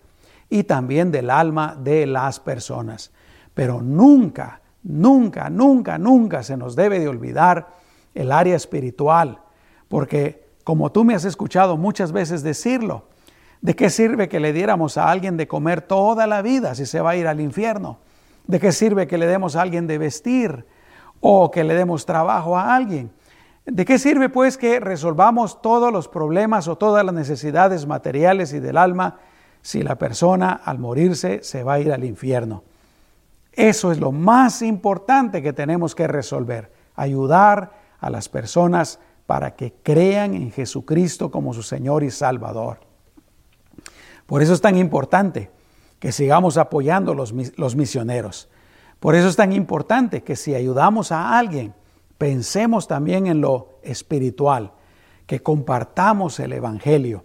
y 0.51 0.65
también 0.65 1.13
del 1.13 1.31
alma 1.31 1.77
de 1.81 2.05
las 2.05 2.41
personas. 2.41 3.13
Pero 3.55 3.81
nunca, 3.81 4.61
nunca, 4.83 5.49
nunca, 5.51 5.99
nunca 5.99 6.43
se 6.43 6.57
nos 6.57 6.75
debe 6.75 6.99
de 6.99 7.07
olvidar 7.07 7.69
el 8.13 8.33
área 8.33 8.57
espiritual, 8.57 9.39
porque 9.87 10.42
como 10.65 10.93
tú 10.93 11.05
me 11.05 11.15
has 11.15 11.25
escuchado 11.25 11.77
muchas 11.77 12.13
veces 12.13 12.43
decirlo. 12.43 13.05
¿De 13.61 13.77
qué 13.77 13.91
sirve 13.91 14.29
que 14.29 14.41
le 14.41 14.53
diéramos 14.53 14.99
a 14.99 15.11
alguien 15.11 15.37
de 15.37 15.47
comer 15.47 15.83
toda 15.83 16.27
la 16.27 16.43
vida 16.43 16.75
si 16.75 16.85
se 16.85 17.01
va 17.01 17.11
a 17.11 17.17
ir 17.17 17.29
al 17.29 17.41
infierno? 17.41 17.99
¿De 18.47 18.59
qué 18.59 18.73
sirve 18.73 19.07
que 19.07 19.19
le 19.19 19.27
demos 19.27 19.55
a 19.55 19.63
alguien 19.63 19.87
de 19.87 19.99
vestir 19.99 20.67
o 21.21 21.51
que 21.51 21.63
le 21.63 21.75
demos 21.75 22.05
trabajo 22.05 22.59
a 22.59 22.75
alguien? 22.75 23.13
¿De 23.65 23.85
qué 23.85 24.01
sirve 24.01 24.29
pues 24.29 24.59
que 24.59 24.81
resolvamos 24.81 25.63
todos 25.63 25.93
los 25.93 26.09
problemas 26.09 26.67
o 26.67 26.77
todas 26.77 27.05
las 27.05 27.15
necesidades 27.15 27.87
materiales 27.87 28.53
y 28.53 28.59
del 28.59 28.77
alma 28.77 29.19
si 29.61 29.85
la 29.85 29.97
persona 29.97 30.61
al 30.65 30.81
morirse 30.81 31.45
se 31.45 31.63
va 31.63 31.75
a 31.75 31.81
ir 31.81 31.93
al 31.93 32.03
infierno? 32.03 32.65
Eso 33.53 33.93
es 33.93 34.01
lo 34.01 34.11
más 34.11 34.63
importante 34.63 35.43
que 35.43 35.53
tenemos 35.53 35.95
que 35.95 36.09
resolver, 36.09 36.73
ayudar 36.97 37.73
a 38.01 38.11
las 38.11 38.29
personas 38.29 38.99
para 39.27 39.55
que 39.55 39.73
crean 39.83 40.35
en 40.35 40.51
Jesucristo 40.51 41.31
como 41.31 41.53
su 41.55 41.63
Señor 41.63 42.03
y 42.03 42.11
Salvador. 42.11 42.81
Por 44.27 44.43
eso 44.43 44.53
es 44.53 44.61
tan 44.61 44.77
importante 44.77 45.51
que 45.99 46.13
sigamos 46.13 46.57
apoyando 46.57 47.15
los, 47.15 47.33
los 47.57 47.77
misioneros. 47.77 48.49
Por 48.99 49.15
eso 49.15 49.29
es 49.29 49.37
tan 49.37 49.53
importante 49.53 50.23
que 50.23 50.37
si 50.37 50.55
ayudamos 50.55 51.13
a 51.13 51.39
alguien, 51.39 51.75
pensemos 52.19 52.87
también 52.87 53.27
en 53.27 53.41
lo 53.41 53.79
espiritual, 53.83 54.73
que 55.27 55.43
compartamos 55.43 56.39
el 56.41 56.53
Evangelio. 56.53 57.25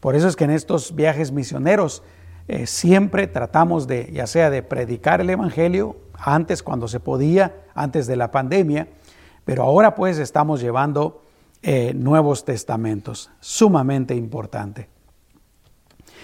Por 0.00 0.14
eso 0.14 0.28
es 0.28 0.36
que 0.36 0.44
en 0.44 0.50
estos 0.50 0.94
viajes 0.94 1.32
misioneros 1.32 2.02
eh, 2.48 2.66
siempre 2.66 3.26
tratamos 3.26 3.88
de, 3.88 4.10
ya 4.12 4.26
sea 4.26 4.50
de 4.50 4.62
predicar 4.62 5.20
el 5.20 5.30
Evangelio, 5.30 5.96
antes 6.18 6.62
cuando 6.62 6.86
se 6.88 7.00
podía, 7.00 7.64
antes 7.74 8.06
de 8.06 8.16
la 8.16 8.30
pandemia, 8.30 8.88
pero 9.44 9.64
ahora 9.64 9.94
pues 9.94 10.18
estamos 10.18 10.60
llevando 10.60 11.25
eh, 11.68 11.92
Nuevos 11.94 12.44
Testamentos, 12.44 13.28
sumamente 13.40 14.14
importante. 14.14 14.88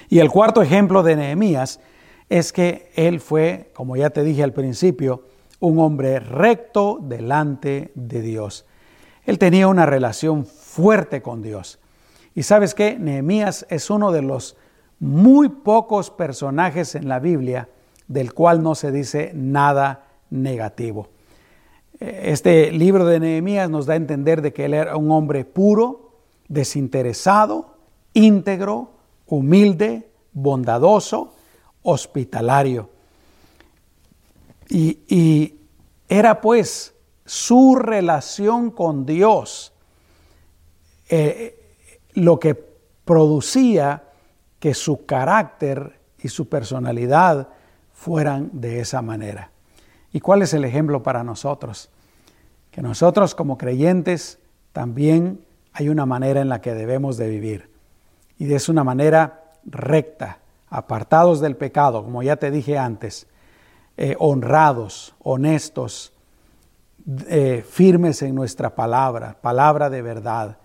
Y 0.08 0.20
el 0.20 0.30
cuarto 0.30 0.62
ejemplo 0.62 1.02
de 1.02 1.16
Nehemías 1.16 1.80
es 2.28 2.52
que 2.52 2.92
él 2.94 3.18
fue, 3.18 3.72
como 3.74 3.96
ya 3.96 4.10
te 4.10 4.22
dije 4.22 4.44
al 4.44 4.52
principio, 4.52 5.24
un 5.58 5.80
hombre 5.80 6.20
recto 6.20 7.00
delante 7.02 7.90
de 7.96 8.22
Dios. 8.22 8.66
Él 9.24 9.40
tenía 9.40 9.66
una 9.66 9.84
relación 9.84 10.46
fuerte 10.46 11.22
con 11.22 11.42
Dios. 11.42 11.80
Y 12.36 12.44
sabes 12.44 12.72
que 12.72 12.96
Nehemías 12.96 13.66
es 13.68 13.90
uno 13.90 14.12
de 14.12 14.22
los 14.22 14.56
muy 15.00 15.48
pocos 15.48 16.12
personajes 16.12 16.94
en 16.94 17.08
la 17.08 17.18
Biblia 17.18 17.68
del 18.06 18.32
cual 18.32 18.62
no 18.62 18.76
se 18.76 18.92
dice 18.92 19.32
nada 19.34 20.04
negativo. 20.30 21.08
Este 22.02 22.72
libro 22.72 23.06
de 23.06 23.20
Nehemías 23.20 23.70
nos 23.70 23.86
da 23.86 23.92
a 23.92 23.96
entender 23.96 24.42
de 24.42 24.52
que 24.52 24.64
él 24.64 24.74
era 24.74 24.96
un 24.96 25.12
hombre 25.12 25.44
puro, 25.44 26.10
desinteresado, 26.48 27.76
íntegro, 28.12 28.90
humilde, 29.26 30.10
bondadoso, 30.32 31.32
hospitalario. 31.82 32.90
Y, 34.68 35.58
era 36.08 36.42
pues 36.42 36.94
su 37.24 37.74
relación 37.74 38.70
con 38.70 39.06
Dios 39.06 39.72
eh, 41.08 41.58
lo 42.12 42.38
que 42.38 42.54
producía 42.54 44.02
que 44.58 44.74
su 44.74 45.06
carácter 45.06 46.00
y 46.18 46.28
su 46.28 46.48
personalidad 46.48 47.48
fueran 47.94 48.50
de 48.52 48.80
esa 48.80 49.00
manera. 49.00 49.52
¿Y 50.12 50.20
cuál 50.20 50.42
es 50.42 50.52
el 50.54 50.64
ejemplo 50.64 51.02
para 51.02 51.24
nosotros? 51.24 51.90
Que 52.70 52.82
nosotros 52.82 53.34
como 53.34 53.56
creyentes 53.58 54.38
también 54.72 55.44
hay 55.72 55.88
una 55.88 56.06
manera 56.06 56.40
en 56.40 56.48
la 56.48 56.60
que 56.60 56.74
debemos 56.74 57.16
de 57.16 57.28
vivir. 57.28 57.70
Y 58.38 58.52
es 58.52 58.68
una 58.68 58.84
manera 58.84 59.52
recta, 59.64 60.38
apartados 60.68 61.40
del 61.40 61.56
pecado, 61.56 62.04
como 62.04 62.22
ya 62.22 62.36
te 62.36 62.50
dije 62.50 62.78
antes, 62.78 63.26
eh, 63.96 64.16
honrados, 64.18 65.14
honestos, 65.20 66.12
eh, 67.28 67.64
firmes 67.68 68.22
en 68.22 68.34
nuestra 68.34 68.74
palabra, 68.74 69.36
palabra 69.40 69.90
de 69.90 70.02
verdad. 70.02 70.58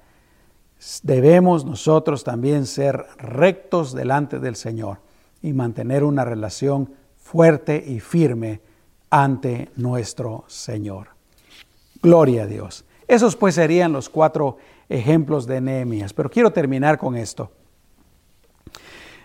Debemos 1.04 1.66
nosotros 1.66 2.24
también 2.24 2.66
ser 2.66 3.06
rectos 3.18 3.94
delante 3.94 4.40
del 4.40 4.56
Señor 4.56 5.00
y 5.42 5.54
mantener 5.54 6.04
una 6.04 6.24
relación 6.24 6.94
fuerte 7.18 7.84
y 7.86 8.00
firme 8.00 8.62
ante 9.10 9.70
nuestro 9.76 10.44
Señor. 10.48 11.10
Gloria 12.02 12.44
a 12.44 12.48
Dios. 12.48 12.86
Esos 13.08 13.36
pues 13.36 13.56
serían 13.56 13.94
los 13.94 14.10
cuatro 14.10 14.58
ejemplos 14.90 15.48
de 15.48 15.62
Nehemías. 15.62 16.14
Pero 16.14 16.30
quiero 16.30 16.52
terminar 16.52 16.98
con 16.98 17.16
esto. 17.16 17.52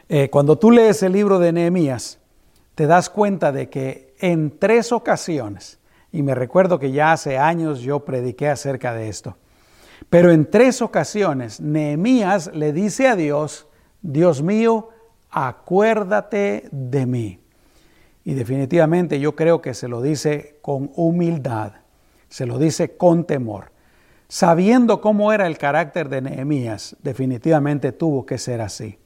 Eh, 0.08 0.28
cuando 0.30 0.58
tú 0.58 0.70
lees 0.70 1.02
el 1.02 1.12
libro 1.12 1.38
de 1.38 1.52
Nehemías, 1.52 2.18
te 2.74 2.86
das 2.86 3.10
cuenta 3.10 3.52
de 3.52 3.68
que 3.68 4.14
en 4.18 4.58
tres 4.58 4.92
ocasiones, 4.92 5.78
y 6.10 6.22
me 6.22 6.34
recuerdo 6.34 6.78
que 6.78 6.92
ya 6.92 7.12
hace 7.12 7.38
años 7.38 7.80
yo 7.80 8.00
prediqué 8.00 8.48
acerca 8.48 8.94
de 8.94 9.08
esto, 9.08 9.36
pero 10.10 10.30
en 10.30 10.50
tres 10.50 10.82
ocasiones 10.82 11.60
Nehemías 11.60 12.50
le 12.54 12.72
dice 12.72 13.08
a 13.08 13.16
Dios, 13.16 13.66
Dios 14.02 14.42
mío, 14.42 14.90
acuérdate 15.30 16.68
de 16.70 17.06
mí. 17.06 17.41
Y 18.24 18.34
definitivamente 18.34 19.18
yo 19.18 19.34
creo 19.34 19.60
que 19.60 19.74
se 19.74 19.88
lo 19.88 20.00
dice 20.00 20.58
con 20.62 20.90
humildad, 20.94 21.72
se 22.28 22.46
lo 22.46 22.58
dice 22.58 22.96
con 22.96 23.24
temor. 23.24 23.72
Sabiendo 24.28 25.00
cómo 25.00 25.32
era 25.32 25.46
el 25.46 25.58
carácter 25.58 26.08
de 26.08 26.22
Nehemías, 26.22 26.96
definitivamente 27.02 27.92
tuvo 27.92 28.24
que 28.24 28.38
ser 28.38 28.60
así. 28.60 28.98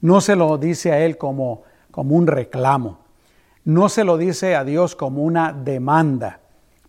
No 0.00 0.20
se 0.20 0.36
lo 0.36 0.56
dice 0.56 0.92
a 0.92 1.04
él 1.04 1.18
como, 1.18 1.62
como 1.90 2.16
un 2.16 2.26
reclamo, 2.26 3.00
no 3.64 3.88
se 3.88 4.04
lo 4.04 4.18
dice 4.18 4.54
a 4.54 4.64
Dios 4.64 4.94
como 4.94 5.22
una 5.22 5.52
demanda, 5.52 6.40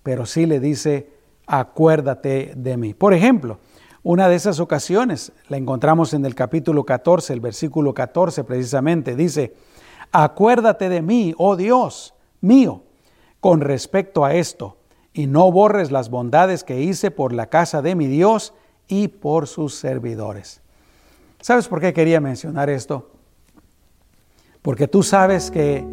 pero 0.04 0.26
sí 0.26 0.46
le 0.46 0.60
dice, 0.60 1.10
acuérdate 1.48 2.54
de 2.56 2.78
mí. 2.78 2.94
Por 2.94 3.14
ejemplo, 3.14 3.60
una 4.04 4.30
de 4.30 4.36
esas 4.36 4.60
ocasiones 4.60 5.32
la 5.48 5.58
encontramos 5.58 6.14
en 6.14 6.26
el 6.26 6.36
capítulo 6.36 6.84
14, 6.84 7.34
el 7.34 7.40
versículo 7.40 7.94
14 7.94 8.44
precisamente, 8.44 9.16
dice, 9.16 9.54
Acuérdate 10.12 10.90
de 10.90 11.02
mí, 11.02 11.34
oh 11.38 11.56
Dios, 11.56 12.14
mío 12.42 12.84
con 13.46 13.62
respecto 13.62 14.26
a 14.26 14.34
esto, 14.34 14.78
y 15.14 15.28
no 15.28 15.52
borres 15.52 15.92
las 15.92 16.10
bondades 16.10 16.64
que 16.64 16.82
hice 16.82 17.12
por 17.12 17.32
la 17.32 17.46
casa 17.46 17.84
de 17.84 17.94
mi 17.94 18.08
Dios 18.08 18.56
y 18.88 19.08
por 19.08 19.46
sus 19.46 19.76
servidores. 19.76 20.62
¿Sabes 21.42 21.68
por 21.68 21.80
qué 21.80 21.94
quería 21.94 22.20
mencionar 22.20 22.72
esto? 22.72 23.12
Porque 24.64 24.88
tú 24.88 25.04
sabes 25.04 25.52
que 25.52 25.86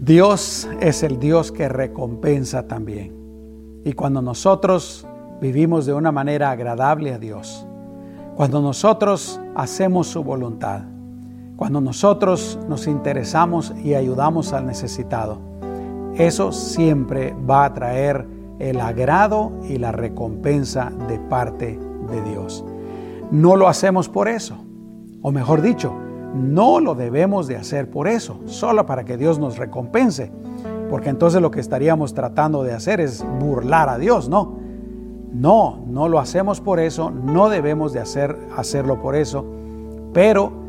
Dios 0.00 0.66
es 0.80 1.02
el 1.02 1.18
Dios 1.20 1.52
que 1.52 1.68
recompensa 1.68 2.66
también. 2.66 3.82
Y 3.84 3.92
cuando 3.92 4.22
nosotros 4.22 5.06
vivimos 5.42 5.84
de 5.84 5.92
una 5.92 6.10
manera 6.10 6.50
agradable 6.50 7.12
a 7.12 7.18
Dios, 7.18 7.66
cuando 8.34 8.62
nosotros 8.62 9.38
hacemos 9.54 10.06
su 10.06 10.24
voluntad, 10.24 10.95
cuando 11.56 11.80
nosotros 11.80 12.58
nos 12.68 12.86
interesamos 12.86 13.72
y 13.82 13.94
ayudamos 13.94 14.52
al 14.52 14.66
necesitado, 14.66 15.38
eso 16.16 16.52
siempre 16.52 17.34
va 17.48 17.64
a 17.64 17.72
traer 17.72 18.26
el 18.58 18.80
agrado 18.80 19.52
y 19.68 19.78
la 19.78 19.90
recompensa 19.90 20.92
de 21.08 21.18
parte 21.18 21.78
de 22.10 22.22
Dios. 22.30 22.64
No 23.30 23.56
lo 23.56 23.68
hacemos 23.68 24.08
por 24.08 24.28
eso, 24.28 24.56
o 25.22 25.32
mejor 25.32 25.62
dicho, 25.62 25.94
no 26.34 26.80
lo 26.80 26.94
debemos 26.94 27.46
de 27.46 27.56
hacer 27.56 27.90
por 27.90 28.06
eso, 28.06 28.40
solo 28.44 28.84
para 28.84 29.04
que 29.04 29.16
Dios 29.16 29.38
nos 29.38 29.56
recompense, 29.56 30.30
porque 30.90 31.08
entonces 31.08 31.40
lo 31.40 31.50
que 31.50 31.60
estaríamos 31.60 32.12
tratando 32.12 32.62
de 32.64 32.74
hacer 32.74 33.00
es 33.00 33.24
burlar 33.40 33.88
a 33.88 33.98
Dios, 33.98 34.28
¿no? 34.28 34.58
No, 35.32 35.84
no 35.86 36.08
lo 36.08 36.18
hacemos 36.18 36.60
por 36.60 36.80
eso, 36.80 37.10
no 37.10 37.48
debemos 37.48 37.92
de 37.94 38.00
hacer, 38.00 38.36
hacerlo 38.56 39.00
por 39.00 39.16
eso, 39.16 39.44
pero 40.12 40.65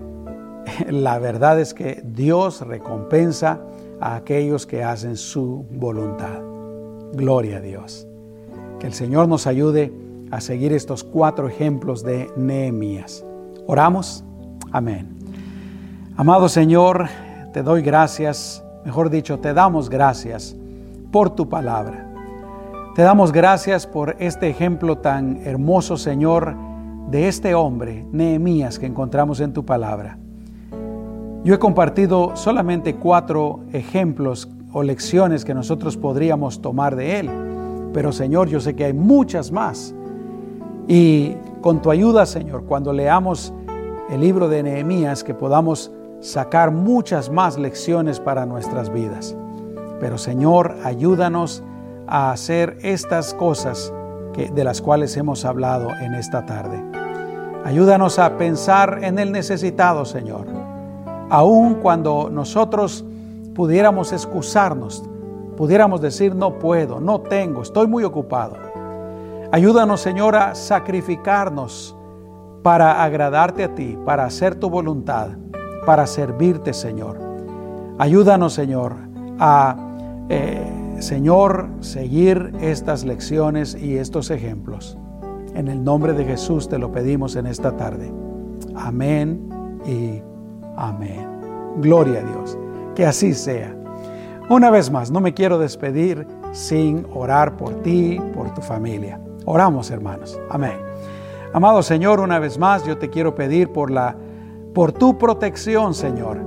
la 0.89 1.19
verdad 1.19 1.59
es 1.59 1.73
que 1.73 2.01
Dios 2.05 2.61
recompensa 2.61 3.61
a 3.99 4.15
aquellos 4.15 4.65
que 4.65 4.83
hacen 4.83 5.17
su 5.17 5.65
voluntad. 5.71 6.41
Gloria 7.13 7.57
a 7.57 7.61
Dios. 7.61 8.07
Que 8.79 8.87
el 8.87 8.93
Señor 8.93 9.27
nos 9.27 9.47
ayude 9.47 9.91
a 10.31 10.41
seguir 10.41 10.73
estos 10.73 11.03
cuatro 11.03 11.47
ejemplos 11.47 12.03
de 12.03 12.29
Nehemías. 12.35 13.25
Oramos. 13.65 14.23
Amén. 14.71 15.17
Amado 16.15 16.49
Señor, 16.49 17.07
te 17.53 17.63
doy 17.63 17.81
gracias, 17.81 18.63
mejor 18.83 19.09
dicho, 19.09 19.39
te 19.39 19.53
damos 19.53 19.89
gracias 19.89 20.55
por 21.11 21.29
tu 21.29 21.47
palabra. 21.47 22.05
Te 22.95 23.03
damos 23.03 23.31
gracias 23.31 23.85
por 23.85 24.15
este 24.19 24.49
ejemplo 24.49 24.97
tan 24.97 25.37
hermoso, 25.45 25.97
Señor, 25.97 26.55
de 27.09 27.27
este 27.27 27.53
hombre, 27.53 28.05
Nehemías, 28.11 28.79
que 28.79 28.87
encontramos 28.87 29.39
en 29.39 29.53
tu 29.53 29.63
palabra. 29.63 30.17
Yo 31.47 31.53
he 31.53 31.59
compartido 31.59 32.35
solamente 32.35 32.95
cuatro 32.95 33.61
ejemplos 33.71 34.49
o 34.73 34.83
lecciones 34.83 35.45
que 35.45 35.53
nosotros 35.53 35.95
podríamos 35.95 36.61
tomar 36.61 36.97
de 36.97 37.21
él, 37.21 37.29
pero 37.93 38.11
Señor, 38.11 38.49
yo 38.49 38.59
sé 38.59 38.75
que 38.75 38.83
hay 38.83 38.91
muchas 38.91 39.49
más. 39.49 39.95
Y 40.89 41.37
con 41.61 41.81
tu 41.81 41.89
ayuda, 41.89 42.25
Señor, 42.25 42.65
cuando 42.65 42.91
leamos 42.91 43.53
el 44.09 44.19
libro 44.19 44.49
de 44.49 44.61
Nehemías, 44.61 45.23
que 45.23 45.33
podamos 45.33 45.89
sacar 46.19 46.71
muchas 46.71 47.31
más 47.31 47.57
lecciones 47.57 48.19
para 48.19 48.45
nuestras 48.45 48.91
vidas. 48.91 49.33
Pero 50.01 50.17
Señor, 50.17 50.75
ayúdanos 50.83 51.63
a 52.07 52.31
hacer 52.31 52.77
estas 52.81 53.33
cosas 53.33 53.93
que, 54.33 54.49
de 54.49 54.65
las 54.65 54.81
cuales 54.81 55.15
hemos 55.15 55.45
hablado 55.45 55.91
en 56.01 56.13
esta 56.13 56.45
tarde. 56.45 56.83
Ayúdanos 57.63 58.19
a 58.19 58.37
pensar 58.37 58.99
en 59.01 59.17
el 59.17 59.31
necesitado, 59.31 60.03
Señor. 60.03 60.66
Aun 61.29 61.75
cuando 61.75 62.29
nosotros 62.31 63.03
pudiéramos 63.53 64.13
excusarnos, 64.13 65.03
pudiéramos 65.55 66.01
decir 66.01 66.35
no 66.35 66.59
puedo, 66.59 66.99
no 66.99 67.21
tengo, 67.21 67.61
estoy 67.61 67.87
muy 67.87 68.03
ocupado. 68.03 68.55
Ayúdanos, 69.51 70.01
Señor, 70.01 70.35
a 70.35 70.55
sacrificarnos 70.55 71.95
para 72.63 73.03
agradarte 73.03 73.63
a 73.63 73.75
ti, 73.75 73.97
para 74.05 74.25
hacer 74.25 74.55
tu 74.55 74.69
voluntad 74.69 75.29
para 75.87 76.05
servirte, 76.05 76.73
Señor. 76.73 77.17
Ayúdanos, 77.97 78.51
Señor, 78.51 78.93
a, 79.39 79.77
eh, 80.27 80.69
Señor, 80.99 81.69
seguir 81.79 82.51
estas 82.59 83.05
lecciones 83.05 83.73
y 83.73 83.95
estos 83.95 84.29
ejemplos. 84.29 84.97
En 85.55 85.69
el 85.69 85.81
nombre 85.81 86.11
de 86.11 86.25
Jesús 86.25 86.67
te 86.67 86.77
lo 86.77 86.91
pedimos 86.91 87.37
en 87.37 87.47
esta 87.47 87.77
tarde. 87.77 88.11
Amén 88.75 89.47
y 89.85 90.21
amén. 90.77 91.27
Gloria 91.77 92.21
a 92.21 92.23
Dios. 92.23 92.57
Que 92.95 93.05
así 93.05 93.33
sea. 93.33 93.75
Una 94.49 94.71
vez 94.71 94.89
más, 94.89 95.11
no 95.11 95.19
me 95.19 95.33
quiero 95.33 95.59
despedir 95.59 96.25
sin 96.53 97.05
orar 97.13 97.57
por 97.57 97.81
ti, 97.81 98.19
por 98.33 98.53
tu 98.53 98.61
familia. 98.61 99.19
Oramos, 99.45 99.91
hermanos. 99.91 100.39
Amén. 100.49 100.77
Amado 101.53 101.83
Señor, 101.83 102.19
una 102.19 102.39
vez 102.39 102.57
más 102.57 102.85
yo 102.85 102.97
te 102.97 103.09
quiero 103.09 103.35
pedir 103.35 103.71
por 103.71 103.91
la 103.91 104.15
por 104.77 104.91
tu 104.91 105.17
protección, 105.17 105.95
Señor, 105.95 106.37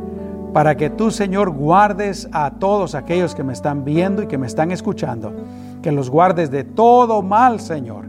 para 0.53 0.77
que 0.77 0.89
tú, 0.89 1.11
Señor, 1.11 1.51
guardes 1.51 2.29
a 2.31 2.53
todos 2.53 2.95
aquellos 2.95 3.35
que 3.35 3.43
me 3.43 3.53
están 3.53 3.85
viendo 3.85 4.23
y 4.23 4.29
que 4.29 4.39
me 4.39 4.47
están 4.47 4.71
escuchando, 4.71 5.33
que 5.83 5.91
los 5.91 6.09
guardes 6.09 6.49
de 6.49 6.63
todo 6.63 7.23
mal, 7.23 7.59
Señor, 7.59 8.05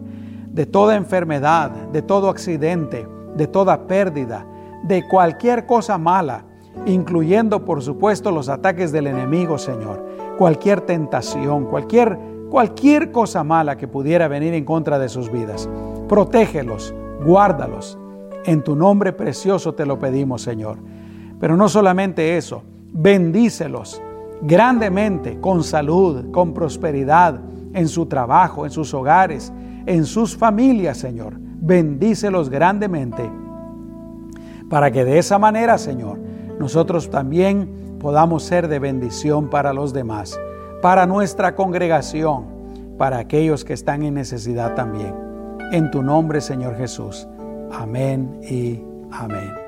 de 0.51 0.67
toda 0.67 0.95
enfermedad, 0.95 1.71
de 1.91 2.03
todo 2.03 2.29
accidente, 2.29 3.07
de 3.35 3.47
toda 3.47 3.87
pérdida, 3.87 4.45
de 4.83 5.07
cualquier 5.07 5.65
cosa 5.65 5.97
mala, 5.97 6.45
incluyendo, 6.85 7.65
por 7.65 7.81
supuesto, 7.81 8.31
los 8.31 8.49
ataques 8.49 8.91
del 8.91 9.07
enemigo, 9.07 9.57
Señor, 9.57 10.05
cualquier 10.37 10.81
tentación, 10.81 11.65
cualquier 11.65 12.17
cualquier 12.51 13.11
cosa 13.13 13.45
mala 13.45 13.77
que 13.77 13.87
pudiera 13.87 14.27
venir 14.27 14.53
en 14.53 14.65
contra 14.65 14.99
de 14.99 15.07
sus 15.07 15.31
vidas. 15.31 15.69
Protégelos, 16.09 16.93
guárdalos, 17.23 17.97
en 18.45 18.61
tu 18.61 18.75
nombre 18.75 19.13
precioso 19.13 19.73
te 19.73 19.85
lo 19.85 19.97
pedimos, 19.97 20.41
Señor. 20.41 20.77
Pero 21.39 21.55
no 21.55 21.69
solamente 21.69 22.35
eso, 22.35 22.61
bendícelos 22.91 24.01
grandemente 24.41 25.39
con 25.39 25.63
salud, 25.63 26.29
con 26.31 26.53
prosperidad, 26.53 27.39
en 27.73 27.87
su 27.87 28.05
trabajo, 28.07 28.65
en 28.65 28.71
sus 28.71 28.93
hogares, 28.93 29.53
en 29.85 30.05
sus 30.05 30.35
familias, 30.35 30.97
Señor. 30.97 31.35
Bendícelos 31.39 32.49
grandemente 32.49 33.31
para 34.71 34.89
que 34.89 35.03
de 35.03 35.19
esa 35.19 35.37
manera, 35.37 35.77
Señor, 35.77 36.17
nosotros 36.57 37.09
también 37.09 37.97
podamos 37.99 38.43
ser 38.43 38.69
de 38.69 38.79
bendición 38.79 39.49
para 39.49 39.73
los 39.73 39.91
demás, 39.91 40.39
para 40.81 41.05
nuestra 41.05 41.55
congregación, 41.55 42.45
para 42.97 43.19
aquellos 43.19 43.65
que 43.65 43.73
están 43.73 44.01
en 44.01 44.13
necesidad 44.13 44.73
también. 44.73 45.13
En 45.73 45.91
tu 45.91 46.01
nombre, 46.01 46.39
Señor 46.39 46.77
Jesús. 46.77 47.27
Amén 47.73 48.39
y 48.49 48.81
amén. 49.11 49.60